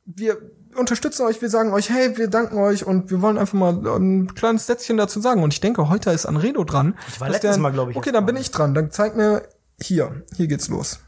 [0.05, 0.37] wir
[0.75, 4.33] unterstützen euch, wir sagen euch, hey, wir danken euch und wir wollen einfach mal ein
[4.35, 5.43] kleines Sätzchen dazu sagen.
[5.43, 6.95] Und ich denke, heute ist Anredo dran.
[7.09, 8.73] Ich war letztes Mal, glaub ich, Okay, dann bin ich dran.
[8.73, 9.43] Dann zeig mir
[9.81, 10.99] hier, hier geht's los.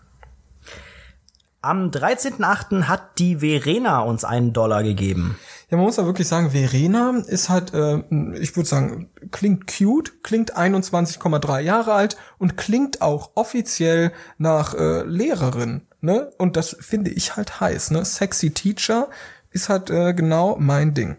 [1.64, 2.84] Am 13.8.
[2.86, 5.38] hat die Verena uns einen Dollar gegeben.
[5.70, 8.00] Ja, man muss ja wirklich sagen, Verena ist halt, äh,
[8.40, 15.04] ich würde sagen, klingt cute, klingt 21,3 Jahre alt und klingt auch offiziell nach äh,
[15.04, 15.84] Lehrerin.
[16.02, 16.32] Ne?
[16.40, 17.92] Und das finde ich halt heiß.
[17.92, 18.04] Ne?
[18.06, 19.10] Sexy Teacher
[19.52, 21.18] ist halt äh, genau mein Ding.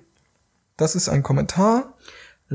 [0.76, 1.94] Das ist ein Kommentar.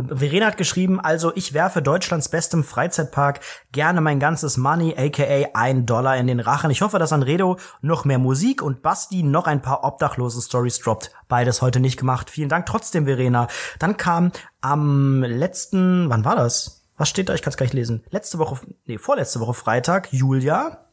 [0.06, 3.40] Verena hat geschrieben, also ich werfe Deutschlands bestem Freizeitpark
[3.72, 6.70] gerne mein ganzes Money, aka ein Dollar in den Rachen.
[6.72, 11.12] Ich hoffe, dass Anredo noch mehr Musik und Basti noch ein paar obdachlose Stories droppt.
[11.28, 12.30] Beides heute nicht gemacht.
[12.30, 13.48] Vielen Dank trotzdem, Verena.
[13.80, 14.32] Dann kam
[14.62, 16.86] am letzten, wann war das?
[16.98, 17.34] Was steht da?
[17.34, 18.04] Ich kann es gar nicht lesen.
[18.10, 20.87] Letzte Woche, nee, vorletzte Woche Freitag, Julia.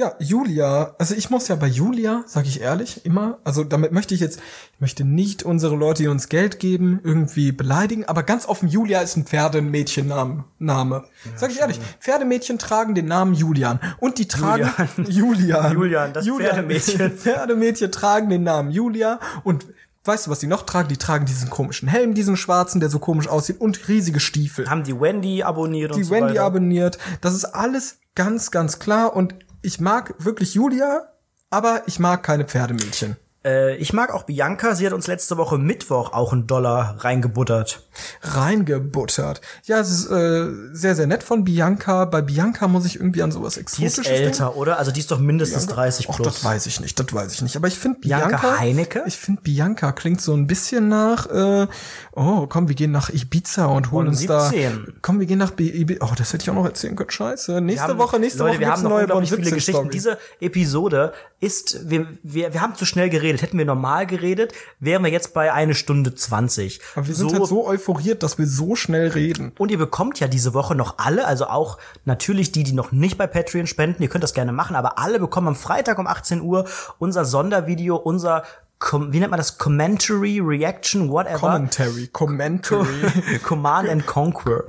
[0.00, 4.14] Ja, Julia, also ich muss ja bei Julia, sage ich ehrlich, immer, also damit möchte
[4.14, 4.40] ich jetzt,
[4.72, 9.02] ich möchte nicht unsere Leute, die uns Geld geben, irgendwie beleidigen, aber ganz offen, Julia
[9.02, 10.44] ist ein Pferdemädchenname.
[10.58, 11.04] Name.
[11.36, 14.70] Sag ich ehrlich, Pferdemädchen tragen den Namen Julian und die tragen
[15.06, 15.72] Julian.
[15.74, 17.10] Julian, das Pferdemädchen.
[17.18, 19.66] Pferdemädchen tragen den Namen Julia und
[20.02, 20.88] Weißt du, was die noch tragen?
[20.88, 24.82] Die tragen diesen komischen Helm, diesen schwarzen, der so komisch aussieht und riesige Stiefel Haben
[24.82, 26.44] die Wendy abonniert und die so Wendy weiter.
[26.44, 26.96] abonniert.
[27.20, 29.14] Das ist alles ganz, ganz klar.
[29.14, 31.12] Und ich mag wirklich Julia,
[31.50, 33.16] aber ich mag keine Pferdemädchen.
[33.44, 34.74] Äh, ich mag auch Bianca.
[34.74, 37.82] Sie hat uns letzte Woche Mittwoch auch einen Dollar reingebuttert.
[38.22, 39.40] Reingebuttert.
[39.64, 42.04] Ja, es ist äh, sehr, sehr nett von Bianca.
[42.04, 44.78] Bei Bianca muss ich irgendwie an sowas Die Exotisches ist älter, oder?
[44.78, 46.26] Also die ist doch mindestens 30 Ach, plus.
[46.28, 47.56] das weiß ich nicht, das weiß ich nicht.
[47.56, 49.04] Aber ich finde Bianca Bianca, Heinecke?
[49.06, 51.66] Ich finde Bianca klingt so ein bisschen nach, äh,
[52.12, 54.40] oh, komm, wir gehen nach Ibiza und holen Von uns da.
[54.50, 54.94] 17.
[55.00, 56.04] Komm, wir gehen nach Bi- Ibiza.
[56.06, 57.10] Oh, das hätte ich auch noch erzählen können.
[57.10, 57.60] Scheiße.
[57.60, 59.72] Nächste haben- Woche, nächste Leute, Woche wir haben noch neue unglaublich viele Geschichten.
[59.72, 59.88] Story.
[59.90, 63.29] Diese Episode ist, wir, wir, wir haben zu schnell geredet.
[63.38, 66.80] Hätten wir normal geredet, wären wir jetzt bei eine Stunde 20.
[66.94, 69.52] Aber wir sind halt so euphoriert, dass wir so schnell reden.
[69.58, 73.18] Und ihr bekommt ja diese Woche noch alle, also auch natürlich die, die noch nicht
[73.18, 76.40] bei Patreon spenden, ihr könnt das gerne machen, aber alle bekommen am Freitag um 18
[76.40, 76.66] Uhr
[76.98, 78.44] unser Sondervideo, unser,
[78.92, 79.58] wie nennt man das?
[79.58, 81.38] Commentary, Reaction, whatever.
[81.38, 82.86] Commentary, Commentary.
[83.42, 84.64] Command and Conquer.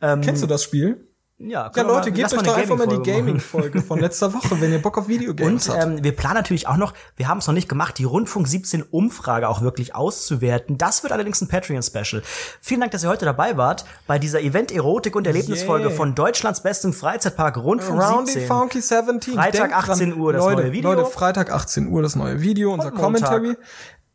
[0.00, 1.08] Ähm, Kennst du das Spiel?
[1.38, 4.70] Ja, Ja, Leute, mal- gebt euch doch einfach mal die Gaming-Folge von letzter Woche, wenn
[4.72, 5.84] ihr Bock auf Videogames Und habt.
[5.84, 8.82] ähm, wir planen natürlich auch noch, wir haben es noch nicht gemacht, die Rundfunk 17
[8.82, 10.78] Umfrage auch wirklich auszuwerten.
[10.78, 12.22] Das wird allerdings ein Patreon-Special.
[12.60, 15.96] Vielen Dank, dass ihr heute dabei wart bei dieser Event-Erotik- und Erlebnisfolge Yeah.
[15.96, 18.48] von Deutschlands bestem Freizeitpark Rundfunk Roundy 17.
[18.48, 19.34] Funky 17.
[19.34, 20.92] Freitag, Denkt 18 Uhr, das Leute, neue Video.
[20.92, 23.02] Leute, Freitag 18 Uhr das neue Video, unser Montag.
[23.02, 23.56] Commentary.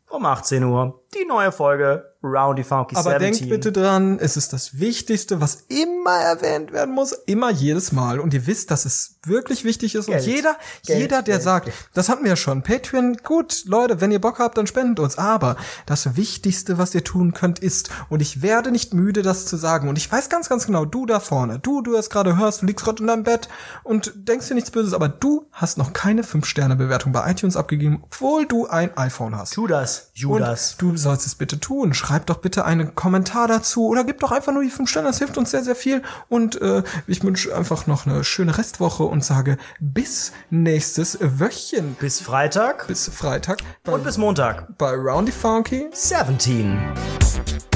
[0.08, 3.20] Um 18 Uhr die neue Folge Roundy Funky Aber 17.
[3.20, 8.20] denkt bitte dran, es ist das Wichtigste, was immer erwähnt werden muss, immer jedes Mal.
[8.20, 10.06] Und ihr wisst, dass es wirklich wichtig ist.
[10.06, 10.20] Geld.
[10.20, 14.02] Und jeder, Geld, jeder, der Geld, sagt, das hatten wir ja schon, Patreon, gut, Leute,
[14.02, 15.16] wenn ihr Bock habt, dann spendet uns.
[15.16, 15.56] Aber
[15.86, 19.88] das Wichtigste, was ihr tun könnt, ist, und ich werde nicht müde, das zu sagen.
[19.88, 22.66] Und ich weiß ganz, ganz genau, du da vorne, du, du es gerade hörst, du
[22.66, 23.48] liegst gerade in deinem Bett
[23.82, 28.44] und denkst dir nichts Böses, aber du hast noch keine 5-Sterne-Bewertung bei iTunes abgegeben, obwohl
[28.44, 29.54] du ein iPhone hast.
[29.54, 30.72] Tu das, Judas.
[30.72, 31.94] Und du sollst es bitte tun.
[31.94, 35.08] Schreib doch bitte einen Kommentar dazu oder gib doch einfach nur die 5 Sterne.
[35.08, 36.02] Das hilft uns sehr, sehr viel.
[36.28, 41.96] Und äh, ich wünsche einfach noch eine schöne Restwoche und sage bis nächstes Wöchchen.
[42.00, 44.76] bis Freitag Bis Freitag und bis Montag.
[44.78, 45.88] bei Roundy Funky.
[45.92, 47.69] 17.